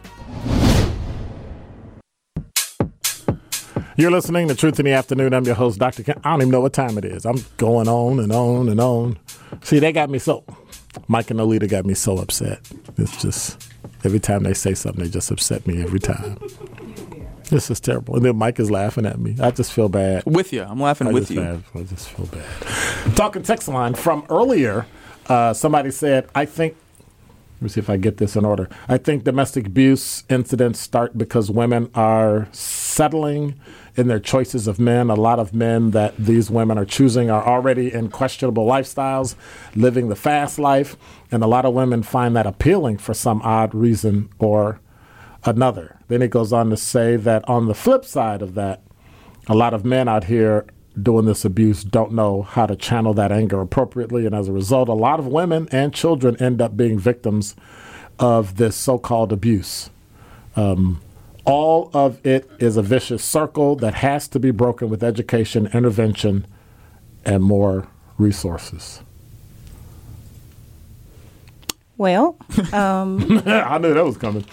[3.98, 5.34] You're listening to Truth in the Afternoon.
[5.34, 6.04] I'm your host, Dr.
[6.04, 6.22] Ken.
[6.24, 7.26] I don't even know what time it is.
[7.26, 9.20] I'm going on and on and on.
[9.64, 10.46] See, they got me so,
[11.10, 12.62] Mike and Alita got me so upset.
[12.98, 13.70] It's just,
[14.06, 16.38] every time they say something, they just upset me every time.
[17.50, 18.16] This is terrible.
[18.16, 19.36] And then Mike is laughing at me.
[19.42, 20.24] I just feel bad.
[20.26, 20.64] With you.
[20.64, 21.42] I'm laughing I with you.
[21.42, 21.76] Laugh.
[21.76, 23.16] I just feel bad.
[23.16, 24.86] Talking text line from earlier,
[25.28, 26.76] uh, somebody said, I think,
[27.56, 28.70] let me see if I get this in order.
[28.88, 33.60] I think domestic abuse incidents start because women are settling
[33.98, 35.10] in their choices of men.
[35.10, 39.36] A lot of men that these women are choosing are already in questionable lifestyles,
[39.76, 40.96] living the fast life.
[41.32, 44.80] And a lot of women find that appealing for some odd reason or
[45.44, 45.99] another.
[46.10, 48.82] Then it goes on to say that on the flip side of that,
[49.48, 50.66] a lot of men out here
[51.02, 54.26] doing this abuse don't know how to channel that anger appropriately.
[54.26, 57.56] And as a result, a lot of women and children end up being victims
[58.20, 59.90] of this so called abuse.
[60.56, 61.00] Um,
[61.46, 66.46] all of it is a vicious circle that has to be broken with education, intervention,
[67.24, 69.02] and more resources.
[71.98, 72.38] Well,
[72.74, 74.46] um, I knew that was coming.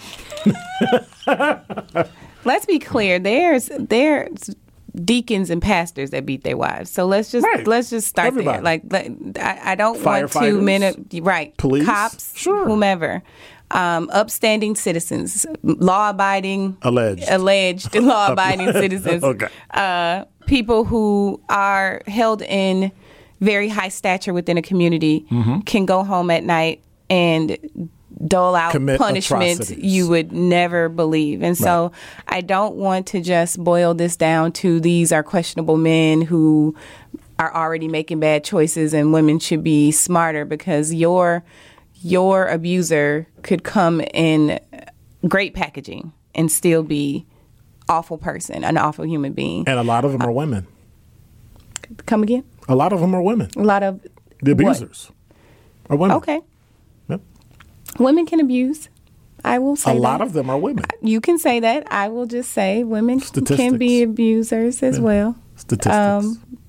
[2.45, 3.19] let's be clear.
[3.19, 4.55] There's there's
[5.03, 6.89] deacons and pastors that beat their wives.
[6.89, 7.65] So let's just right.
[7.67, 8.57] let's just start Everybody.
[8.57, 8.63] there.
[8.63, 12.65] Like I, I don't want to minute right police, cops, sure.
[12.65, 13.23] whomever.
[13.69, 19.49] Um, upstanding citizens, law-abiding, alleged, alleged law-abiding citizens, okay.
[19.71, 22.93] uh, people who are held in
[23.41, 25.59] very high stature within a community mm-hmm.
[25.61, 27.89] can go home at night and
[28.25, 31.43] dole out Commit punishments you would never believe.
[31.43, 31.91] And so right.
[32.27, 36.75] I don't want to just boil this down to these are questionable men who
[37.39, 41.43] are already making bad choices and women should be smarter because your
[42.01, 44.59] your abuser could come in
[45.27, 47.25] great packaging and still be
[47.89, 49.67] awful person, an awful human being.
[49.67, 50.67] And a lot of them are uh, women.
[52.05, 52.43] Come again?
[52.67, 53.49] A lot of them are women.
[53.55, 54.05] A lot of
[54.41, 55.11] the abusers
[55.87, 55.95] what?
[55.95, 56.17] are women.
[56.17, 56.41] Okay.
[57.99, 58.89] Women can abuse.
[59.43, 59.99] I will say a that.
[59.99, 60.85] lot of them are women.
[61.01, 61.91] You can say that.
[61.91, 65.03] I will just say women can be abusers as yeah.
[65.03, 65.35] well.
[65.55, 65.95] Statistics.
[65.95, 66.59] Um,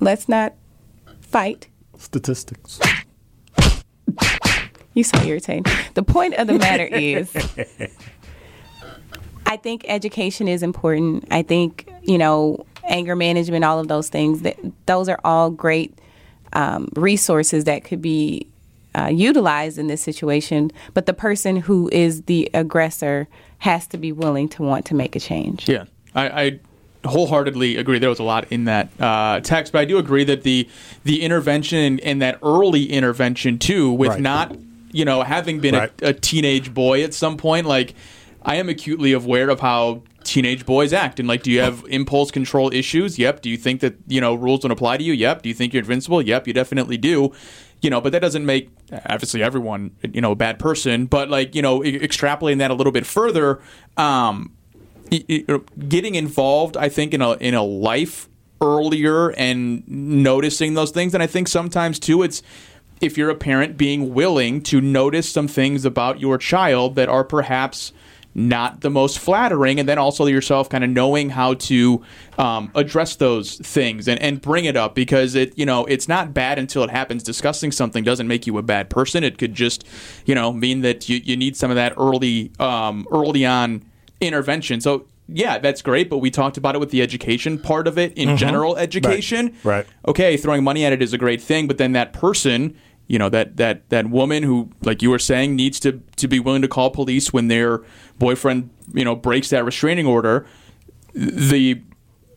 [0.00, 0.54] let's not
[1.20, 1.68] fight.
[1.96, 2.80] Statistics.
[4.94, 5.64] You so irritating.
[5.94, 7.32] The point of the matter is,
[9.46, 11.24] I think education is important.
[11.30, 14.42] I think you know anger management, all of those things.
[14.42, 15.96] That those are all great
[16.52, 18.48] um, resources that could be
[18.98, 24.12] uh, utilized in this situation, but the person who is the aggressor has to be
[24.12, 25.68] willing to want to make a change.
[25.68, 25.84] Yeah,
[26.14, 26.60] I, I
[27.04, 27.98] wholeheartedly agree.
[27.98, 30.68] There was a lot in that uh, text, but I do agree that the
[31.04, 34.20] the intervention and that early intervention too, with right.
[34.20, 34.56] not
[34.92, 35.92] you know having been right.
[36.02, 37.94] a, a teenage boy at some point, like
[38.42, 42.30] I am acutely aware of how teenage boys act and like do you have impulse
[42.30, 45.40] control issues yep do you think that you know rules don't apply to you yep
[45.40, 47.32] do you think you're invincible yep you definitely do
[47.80, 51.54] you know but that doesn't make obviously everyone you know a bad person but like
[51.54, 53.60] you know extrapolating that a little bit further
[53.96, 54.52] um
[55.88, 58.28] getting involved i think in a in a life
[58.60, 61.14] earlier and noticing those things.
[61.14, 62.42] And i think sometimes too it's
[63.00, 67.22] if you're a parent being willing to notice some things about your child that are
[67.22, 67.92] perhaps
[68.38, 72.02] not the most flattering, and then also yourself kind of knowing how to
[72.38, 76.32] um, address those things and, and bring it up because it you know it's not
[76.32, 77.22] bad until it happens.
[77.22, 79.24] Discussing something doesn't make you a bad person.
[79.24, 79.84] It could just
[80.24, 83.84] you know mean that you, you need some of that early um, early on
[84.20, 84.80] intervention.
[84.80, 88.14] So yeah, that's great, but we talked about it with the education part of it
[88.16, 89.50] in general education.
[89.50, 89.68] Mm-hmm.
[89.68, 89.86] Right.
[90.06, 92.76] Okay, throwing money at it is a great thing, but then that person,
[93.08, 96.38] you know, that that that woman who, like you were saying, needs to to be
[96.38, 97.82] willing to call police when their
[98.18, 100.46] boyfriend, you know, breaks that restraining order.
[101.14, 101.82] The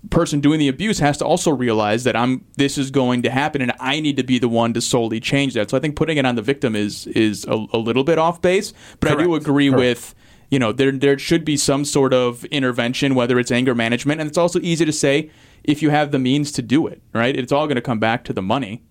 [0.10, 3.62] person doing the abuse has to also realize that I'm this is going to happen
[3.62, 5.69] and I need to be the one to solely change that.
[5.69, 8.41] So I think putting it on the victim is is a, a little bit off
[8.41, 9.79] base, but I do agree Correct.
[9.79, 10.15] with
[10.49, 14.27] you know there there should be some sort of intervention whether it's anger management and
[14.27, 15.29] it's also easy to say
[15.63, 17.36] if you have the means to do it, right?
[17.36, 18.81] It's all going to come back to the money.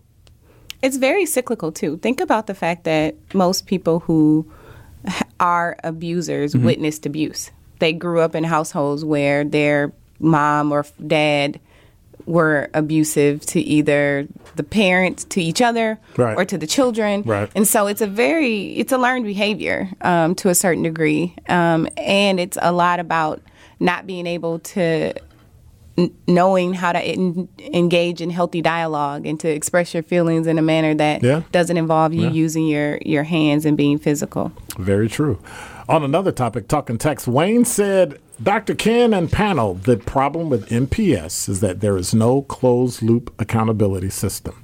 [0.82, 1.98] It's very cyclical too.
[1.98, 4.50] Think about the fact that most people who
[5.38, 6.64] are abusers Mm-hmm.
[6.66, 7.50] witnessed abuse.
[7.78, 11.58] They grew up in households where their mom or dad
[12.26, 16.36] were abusive to either the parents to each other Right.
[16.36, 17.50] or to the children Right.
[17.54, 21.88] and so it's a very it's a learned behavior um, to a certain degree um,
[21.96, 23.40] and it's a lot about
[23.80, 25.14] not being able to
[25.98, 30.58] n- knowing how to en- engage in healthy dialogue and to express your feelings in
[30.58, 31.42] a manner that Yeah.
[31.52, 32.30] doesn't involve you Yeah.
[32.30, 34.52] using your, your hands and being physical.
[34.78, 35.38] Very true.
[35.88, 38.74] On another topic, talking text, Wayne said, Dr.
[38.74, 44.08] Ken and panel, the problem with MPS is that there is no closed loop accountability
[44.08, 44.54] system.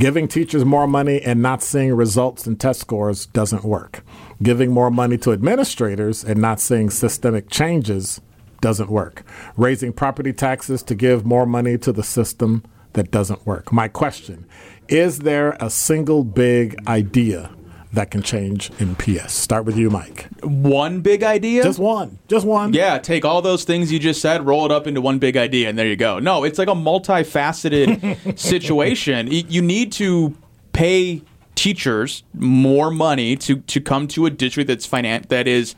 [0.00, 4.02] Giving teachers more money and not seeing results in test scores doesn't work.
[4.42, 8.20] Giving more money to administrators and not seeing systemic changes
[8.62, 9.22] doesn't work.
[9.58, 13.70] Raising property taxes to give more money to the system that doesn't work.
[13.70, 14.46] My question
[14.88, 17.50] is there a single big idea
[17.92, 19.30] that can change MPS?
[19.30, 20.26] Start with you, Mike.
[20.42, 21.62] One big idea?
[21.62, 22.18] Just one.
[22.28, 22.72] Just one.
[22.72, 25.68] Yeah, take all those things you just said, roll it up into one big idea,
[25.68, 26.18] and there you go.
[26.18, 29.28] No, it's like a multifaceted situation.
[29.30, 30.36] You need to
[30.72, 31.22] pay
[31.54, 35.74] teachers more money to, to come to a district that's finan- that is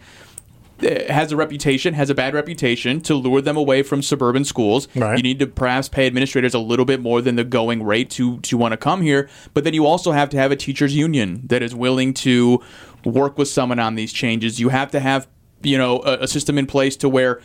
[0.84, 4.88] Uh, has a reputation, has a bad reputation, to lure them away from suburban schools.
[4.94, 5.16] Right.
[5.16, 8.40] You need to perhaps pay administrators a little bit more than the going rate to
[8.40, 9.28] to want to come here.
[9.54, 12.62] But then you also have to have a teachers union that is willing to
[13.04, 14.60] work with someone on these changes.
[14.60, 15.26] You have to have
[15.62, 17.40] you know a, a system in place to where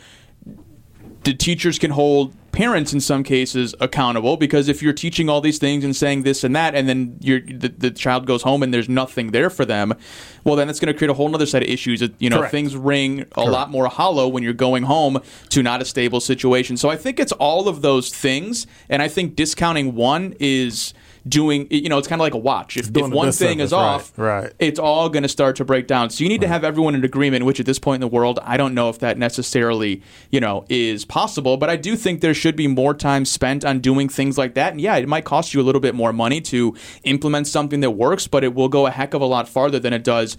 [1.24, 5.58] the teachers can hold parents in some cases accountable because if you're teaching all these
[5.58, 8.74] things and saying this and that and then you're, the, the child goes home and
[8.74, 9.94] there's nothing there for them
[10.42, 12.02] well then it's going to create a whole other set of issues.
[12.18, 12.50] You know Correct.
[12.50, 16.76] things ring a lot more hollow when you're going home to not a stable situation.
[16.76, 20.92] So i think it's all of those things and i think discounting one is
[21.28, 24.16] doing you know it's kind of like a watch if, if one thing is off
[24.18, 24.52] right.
[24.58, 26.10] it's all going to start to break down.
[26.10, 28.38] So you need to have everyone in agreement, which at this point in the world,
[28.42, 31.56] I don't know if that necessarily, you know, is possible.
[31.56, 34.72] But I do think there should be more time spent on doing things like that.
[34.72, 37.92] And yeah, it might cost you a little bit more money to implement something that
[37.92, 40.36] works, but it will go a heck of a lot farther than it does.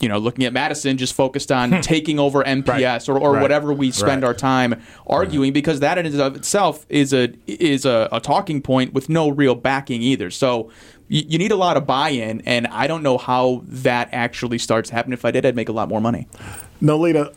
[0.00, 3.34] You know, looking at Madison, just focused on taking over MPS or, or Hmm.
[3.36, 3.42] Right.
[3.42, 4.28] whatever we spend Right.
[4.28, 8.62] our time arguing, because that in and of itself is a is a, a talking
[8.62, 10.30] point with no real backing either.
[10.30, 10.70] So
[11.08, 14.88] you, you need a lot of buy-in, and I don't know how that actually starts
[14.90, 15.12] to happen.
[15.12, 16.26] If I did, I'd make a lot more money.
[16.82, 17.34] Noleta,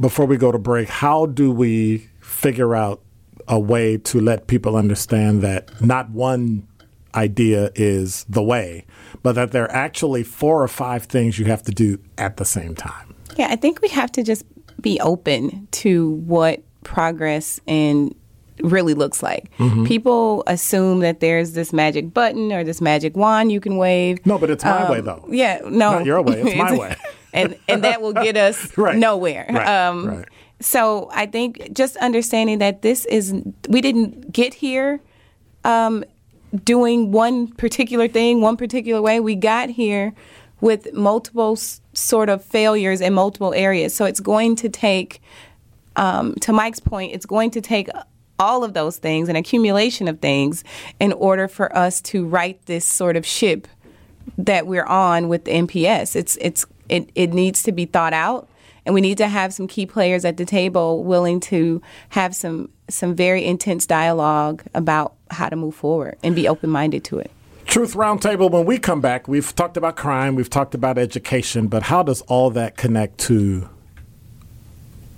[0.00, 3.00] before we go to break, how do we figure out
[3.46, 6.67] a way to let people understand that not one
[7.18, 8.84] idea is the way,
[9.22, 12.44] but that there are actually four or five things you have to do at the
[12.44, 13.14] same time?
[13.36, 14.44] Yeah, I think we have to just
[14.80, 18.14] be open to what progress and
[18.62, 19.50] really looks like.
[19.58, 19.84] Mm-hmm.
[19.84, 24.24] People assume that there's this magic button or this magic wand you can wave.
[24.26, 25.24] No, but it's my Um, way, though.
[25.30, 26.96] Yeah, no, Not your way, it's my way.
[27.32, 28.96] and and that will get us Right.
[28.96, 29.46] nowhere.
[29.50, 30.28] Right, Um, right.
[30.60, 33.32] So I think just understanding that this is
[33.68, 35.00] we didn't get here
[35.64, 36.02] um,
[36.64, 39.20] doing one particular thing one particular way.
[39.20, 40.14] We got here
[40.60, 43.94] with multiple s- sort of failures in multiple areas.
[43.94, 45.20] So it's going to take,
[45.96, 47.88] um, to Mike's point, it's going to take
[48.38, 50.64] all of those things, an accumulation of things,
[51.00, 53.68] in order for us to right this sort of ship
[54.36, 56.14] that we're on with the MPS.
[56.14, 58.48] It's it's it, it needs to be thought out.
[58.88, 62.70] And we need to have some key players at the table willing to have some
[62.88, 67.30] some very intense dialogue about how to move forward and be open minded to it.
[67.66, 71.82] Truth Roundtable, when we come back, we've talked about crime, we've talked about education, but
[71.82, 73.68] how does all that connect to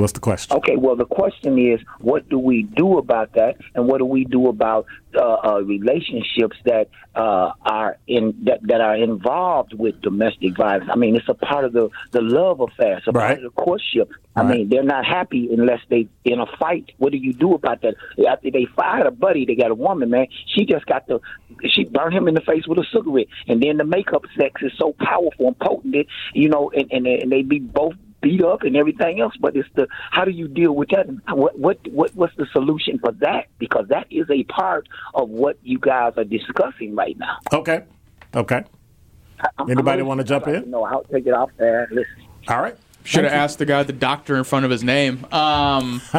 [0.00, 0.56] What's the question?
[0.56, 4.24] Okay, well, the question is, what do we do about that, and what do we
[4.24, 10.56] do about uh, uh, relationships that uh, are in that, that are involved with domestic
[10.56, 10.88] violence?
[10.90, 13.26] I mean, it's a part of the the love affair, it's a Right.
[13.36, 14.10] part of the courtship.
[14.36, 14.58] I Right.
[14.58, 16.92] mean, they're not happy unless they in a fight.
[16.98, 17.94] What do you do about that?
[18.26, 20.28] After they fired a buddy, they got a woman, man.
[20.46, 21.20] She just got the
[21.68, 24.72] she burned him in the face with a cigarette, and then the makeup sex is
[24.78, 28.62] so powerful and potent, that, you know, and and, and they be both beat up
[28.62, 29.34] and everything else.
[29.40, 31.06] But it's the how do you deal with that?
[31.06, 33.46] And what what what what's the solution for that?
[33.58, 37.38] Because that is a part of what you guys are discussing right now.
[37.52, 37.84] Okay.
[38.34, 38.64] Okay.
[39.58, 40.70] I'm- Anybody wanna jump in?
[40.70, 41.88] No, I'll take it off there.
[41.90, 42.12] Listen.
[42.48, 42.76] All right.
[43.02, 45.24] Should have asked the guy the doctor in front of his name.
[45.32, 46.02] Um,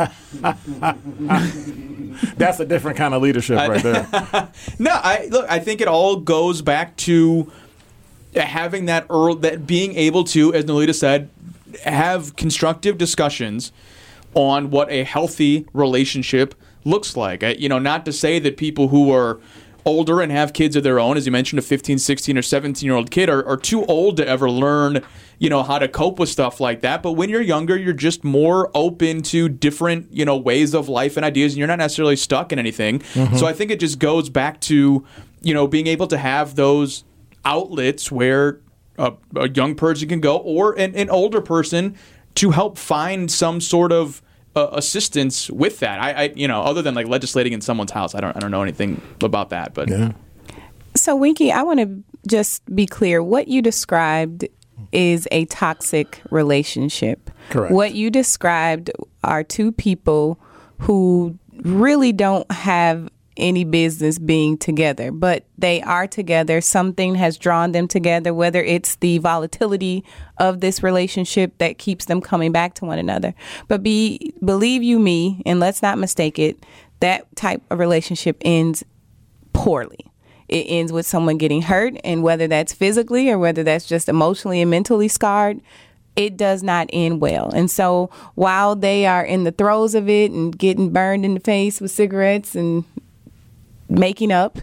[2.37, 4.07] That's a different kind of leadership right there.
[4.79, 5.45] no, I look.
[5.49, 7.51] I think it all goes back to
[8.35, 11.29] having that earl that being able to, as Noleta said,
[11.83, 13.71] have constructive discussions
[14.33, 17.43] on what a healthy relationship looks like.
[17.59, 19.39] You know, not to say that people who are
[19.85, 22.85] older and have kids of their own, as you mentioned, a 15, 16, or 17
[22.85, 25.03] year old kid, are, are too old to ever learn,
[25.39, 27.01] you know, how to cope with stuff like that.
[27.01, 31.17] But when you're younger, you're just more open to different, you know, ways of life
[31.17, 32.99] and ideas, and you're not necessarily stuck in anything.
[32.99, 33.37] Mm-hmm.
[33.37, 35.05] So I think it just goes back to,
[35.41, 37.03] you know, being able to have those
[37.43, 38.59] outlets where
[39.01, 41.95] a, a young person can go or an, an older person
[42.35, 44.21] to help find some sort of
[44.55, 45.99] uh, assistance with that.
[45.99, 48.51] I, I, you know, other than like legislating in someone's house, I don't, I don't
[48.51, 49.73] know anything about that.
[49.73, 50.11] But Yeah.
[50.95, 53.23] So, Winky, I want to just be clear.
[53.23, 54.45] What you described
[54.91, 57.29] is a toxic relationship.
[57.49, 57.73] Correct.
[57.73, 58.91] What you described
[59.23, 60.37] are two people
[60.79, 66.61] who really don't have any business being together, but they are together.
[66.61, 70.03] Something has drawn them together, whether it's the volatility
[70.37, 73.33] of this relationship that keeps them coming back to one another.
[73.67, 76.65] But be believe you me, and let's not mistake it,
[76.99, 78.83] that type of relationship ends
[79.53, 80.11] poorly.
[80.47, 84.61] It ends with someone getting hurt, and whether that's physically or whether that's just emotionally
[84.61, 85.61] and mentally scarred,
[86.17, 87.49] it does not end well.
[87.49, 91.39] And so while they are in the throes of it and getting burned in the
[91.39, 92.83] face with cigarettes and
[93.91, 94.57] making up,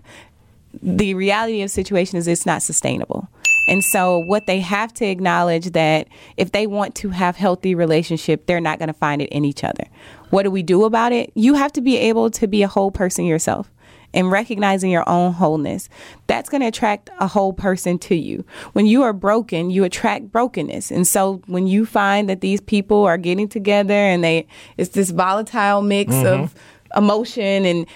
[0.82, 3.28] the reality of the situation is it's not sustainable.
[3.68, 8.46] And so what they have to acknowledge that if they want to have healthy relationship,
[8.46, 9.84] they're not going to find it in each other.
[10.30, 11.30] What do we do about it?
[11.34, 13.70] You have to be able to be a whole person yourself
[14.14, 15.90] and recognizing your own wholeness.
[16.28, 18.44] That's going to attract a whole person to you.
[18.72, 20.90] When you are broken, you attract brokenness.
[20.90, 24.46] And so when you find that these people are getting together and they
[24.78, 26.44] it's this volatile mix mm-hmm.
[26.44, 26.54] of
[26.96, 27.86] emotion and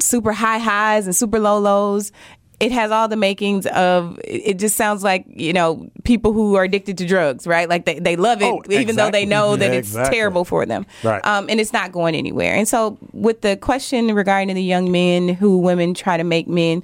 [0.00, 2.12] super high highs and super low lows.
[2.58, 4.20] It has all the makings of.
[4.22, 7.66] It just sounds like you know people who are addicted to drugs, right?
[7.68, 10.14] Like they, they love it, Oh, even though they know that it's exactly.
[10.16, 11.24] terrible for them, Right.
[11.24, 12.54] Um, and it's not going anywhere.
[12.54, 16.82] And so, with the question regarding the young men who women try to make men,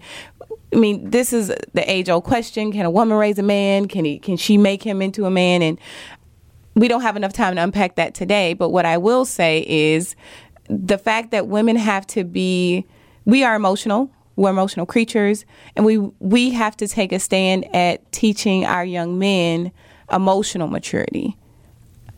[0.73, 3.87] I mean, this is the age old question: Can a woman raise a man?
[3.87, 4.19] Can he?
[4.19, 5.61] Can she make him into a man?
[5.61, 5.79] And
[6.75, 8.55] we don't have enough time to unpack that today.
[8.55, 10.17] But what I will say is
[10.71, 12.87] the fact that women have to be,
[13.27, 14.11] we are emotional.
[14.37, 15.45] We're emotional creatures,
[15.77, 19.73] and we we have to take a stand at teaching our young men
[20.13, 21.37] emotional maturity.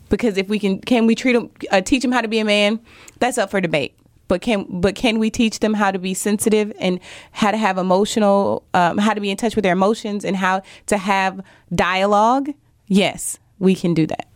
[0.09, 2.45] Because if we can, can we treat them, uh, teach them how to be a
[2.45, 2.79] man?
[3.19, 3.95] That's up for debate.
[4.27, 6.99] But can but can we teach them how to be sensitive and
[7.31, 10.61] how to have emotional, um, how to be in touch with their emotions and how
[10.87, 11.41] to have
[11.73, 12.49] dialogue?
[12.87, 14.27] Yes, we can do that.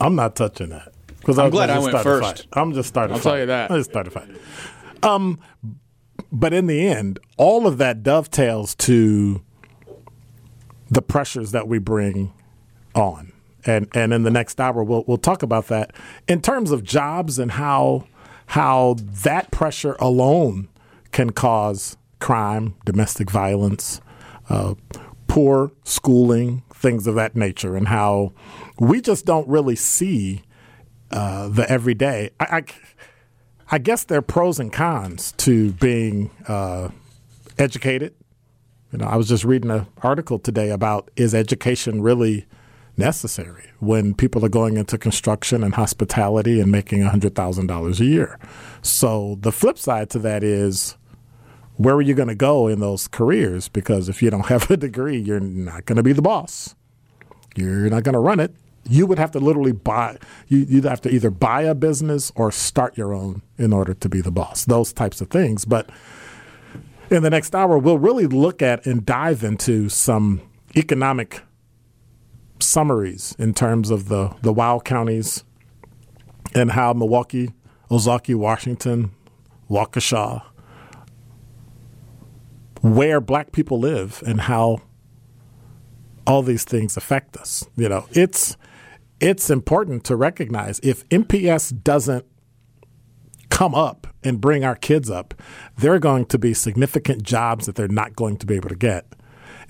[0.00, 2.46] I'm not touching that because I'm glad I went first.
[2.52, 3.14] I'm just starting.
[3.14, 3.30] I'll fight.
[3.30, 3.70] tell you that.
[3.70, 4.28] I just started fight.
[5.02, 5.38] Um,
[6.32, 9.42] but in the end, all of that dovetails to
[10.90, 12.32] the pressures that we bring
[12.94, 13.32] on,
[13.64, 15.92] and and in the next hour we'll we'll talk about that
[16.28, 18.06] in terms of jobs and how
[18.46, 20.68] how that pressure alone
[21.10, 24.00] can cause crime, domestic violence,
[24.48, 24.74] uh,
[25.26, 28.32] poor schooling, things of that nature, and how
[28.78, 30.42] we just don't really see
[31.10, 32.30] uh, the everyday.
[32.38, 32.62] I, I,
[33.70, 36.90] I, guess there are pros and cons to being uh,
[37.58, 38.14] educated.
[38.92, 42.46] You know, I was just reading an article today about is education really
[42.96, 48.38] necessary when people are going into construction and hospitality and making $100,000 a year.
[48.82, 50.96] So the flip side to that is
[51.76, 53.68] where are you going to go in those careers?
[53.68, 56.74] Because if you don't have a degree, you're not going to be the boss.
[57.54, 58.54] You're not going to run it.
[58.88, 60.18] You would have to literally buy.
[60.48, 64.08] You, you'd have to either buy a business or start your own in order to
[64.08, 64.64] be the boss.
[64.64, 65.64] Those types of things.
[65.64, 65.90] But
[67.10, 70.40] in the next hour, we'll really look at and dive into some
[70.76, 71.42] economic
[72.58, 75.44] summaries in terms of the the wild counties
[76.54, 77.52] and how Milwaukee,
[77.90, 79.10] Ozaukee, Washington,
[79.70, 80.42] Waukesha,
[82.80, 84.80] where black people live and how
[86.26, 87.68] all these things affect us.
[87.76, 88.56] You know, it's
[89.20, 92.26] it's important to recognize if MPS doesn't
[93.50, 95.34] come up and bring our kids up,
[95.78, 98.76] there are going to be significant jobs that they're not going to be able to
[98.76, 99.06] get,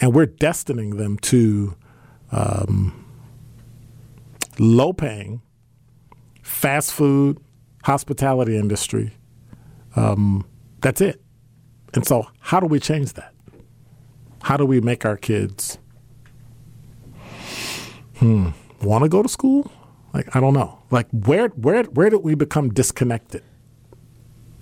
[0.00, 1.76] and we're destining them to
[2.32, 3.04] um,
[4.58, 5.42] low paying,
[6.42, 7.38] fast food,
[7.84, 9.12] hospitality industry.
[9.94, 10.44] Um,
[10.80, 11.22] that's it.
[11.94, 13.32] And so, how do we change that?
[14.42, 15.78] How do we make our kids
[18.18, 18.50] hmm,
[18.82, 19.70] want to go to school?
[20.12, 20.78] Like, I don't know.
[20.90, 23.42] Like, where where where did we become disconnected?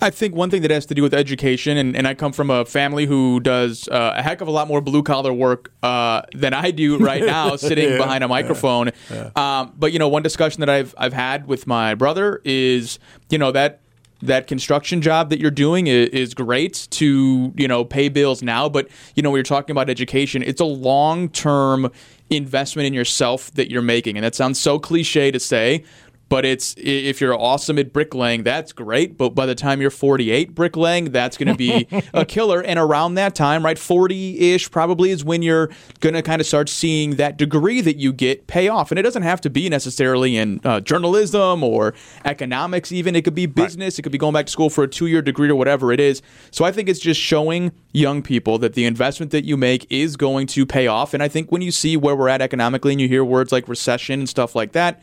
[0.01, 2.51] I think one thing that has to do with education, and, and I come from
[2.51, 6.23] a family who does uh, a heck of a lot more blue collar work uh,
[6.35, 8.91] than I do right now, sitting yeah, behind a microphone.
[9.11, 9.61] Yeah, yeah.
[9.61, 12.99] Um, but you know, one discussion that I've I've had with my brother is,
[13.31, 13.81] you know, that
[14.27, 18.69] that construction job that you're doing is, is, great to you know pay bills now
[18.69, 21.91] but you know when you're talking about education it's a long term
[22.31, 24.17] investment in yourself that you're making.
[24.17, 25.85] And that sounds so cliche to say
[26.29, 29.17] but it's if you're awesome at bricklaying, that's great.
[29.17, 32.61] But by the time you're 48 bricklaying, that's going to be a killer.
[32.61, 35.71] And around that time, right, 40 ish probably is when you're
[36.01, 38.91] going to kind of start seeing that degree that you get pay off.
[38.91, 41.95] And it doesn't have to be necessarily in uh, journalism or
[42.25, 43.15] economics, even.
[43.15, 43.95] It could be business.
[43.95, 43.99] Right.
[44.01, 46.01] It could be going back to school for a two year degree or whatever it
[46.01, 46.23] is.
[46.51, 50.17] So I think it's just showing young people that the investment that you make is
[50.17, 51.15] going to pay off.
[51.15, 53.69] And I think when you see where we're at economically and you hear words like
[53.69, 55.03] recession and stuff like that,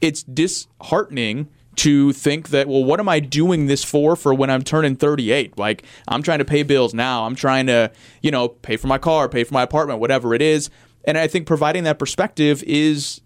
[0.00, 4.62] it's disheartening to think that well what am i doing this for for when i'm
[4.62, 7.24] turning 38 like i'm trying to pay bills now.
[7.24, 7.92] I'm trying to
[8.22, 10.70] you know pay for my car pay for my apartment whatever it is.
[11.04, 13.20] And i think providing that perspective is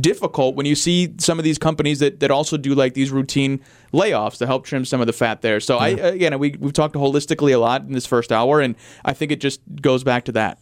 [0.00, 3.60] difficult when you see some of these companies that, that also do like these routine
[3.92, 5.60] layoffs to help trim some of the fat there.
[5.60, 5.82] So yeah.
[5.82, 9.30] i again we, we've talked holistically a lot in this first hour and i think
[9.30, 10.58] it just goes back to that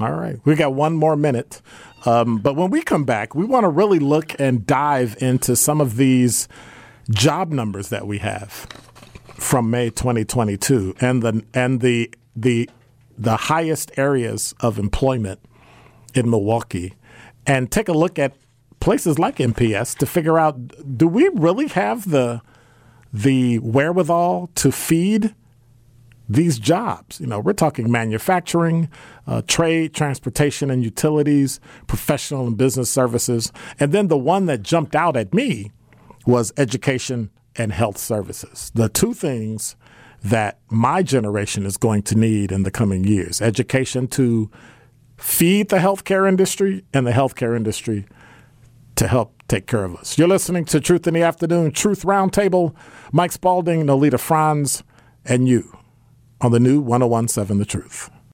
[0.00, 1.60] all right we got one more minute.
[2.06, 5.80] Um, but when we come back, we want to really look and dive into some
[5.80, 6.48] of these
[7.10, 8.68] job numbers that we have
[9.34, 12.68] from May 2022 and the and the the
[13.16, 15.40] the highest areas of employment
[16.14, 16.94] in Milwaukee.
[17.46, 18.34] And take a look at
[18.80, 22.42] places like MPS to figure out do we really have the
[23.12, 25.34] the wherewithal to feed
[26.28, 27.20] these jobs.
[27.20, 28.90] You know, we're talking manufacturing,
[29.26, 33.52] uh, trade, transportation and utilities, professional and business services.
[33.80, 35.72] And then the one that jumped out at me
[36.26, 38.70] was education and health services.
[38.74, 39.76] The two things
[40.22, 44.50] that my generation is going to need in the coming years education to
[45.16, 48.04] feed the healthcare industry and the healthcare industry
[48.96, 50.18] to help take care of us.
[50.18, 52.74] You're listening to Truth in the Afternoon, Truth Roundtable.
[53.12, 54.82] Mike Spaulding, Noleta Franz,
[55.24, 55.77] and you
[56.40, 58.10] on the new 1017 The Truth.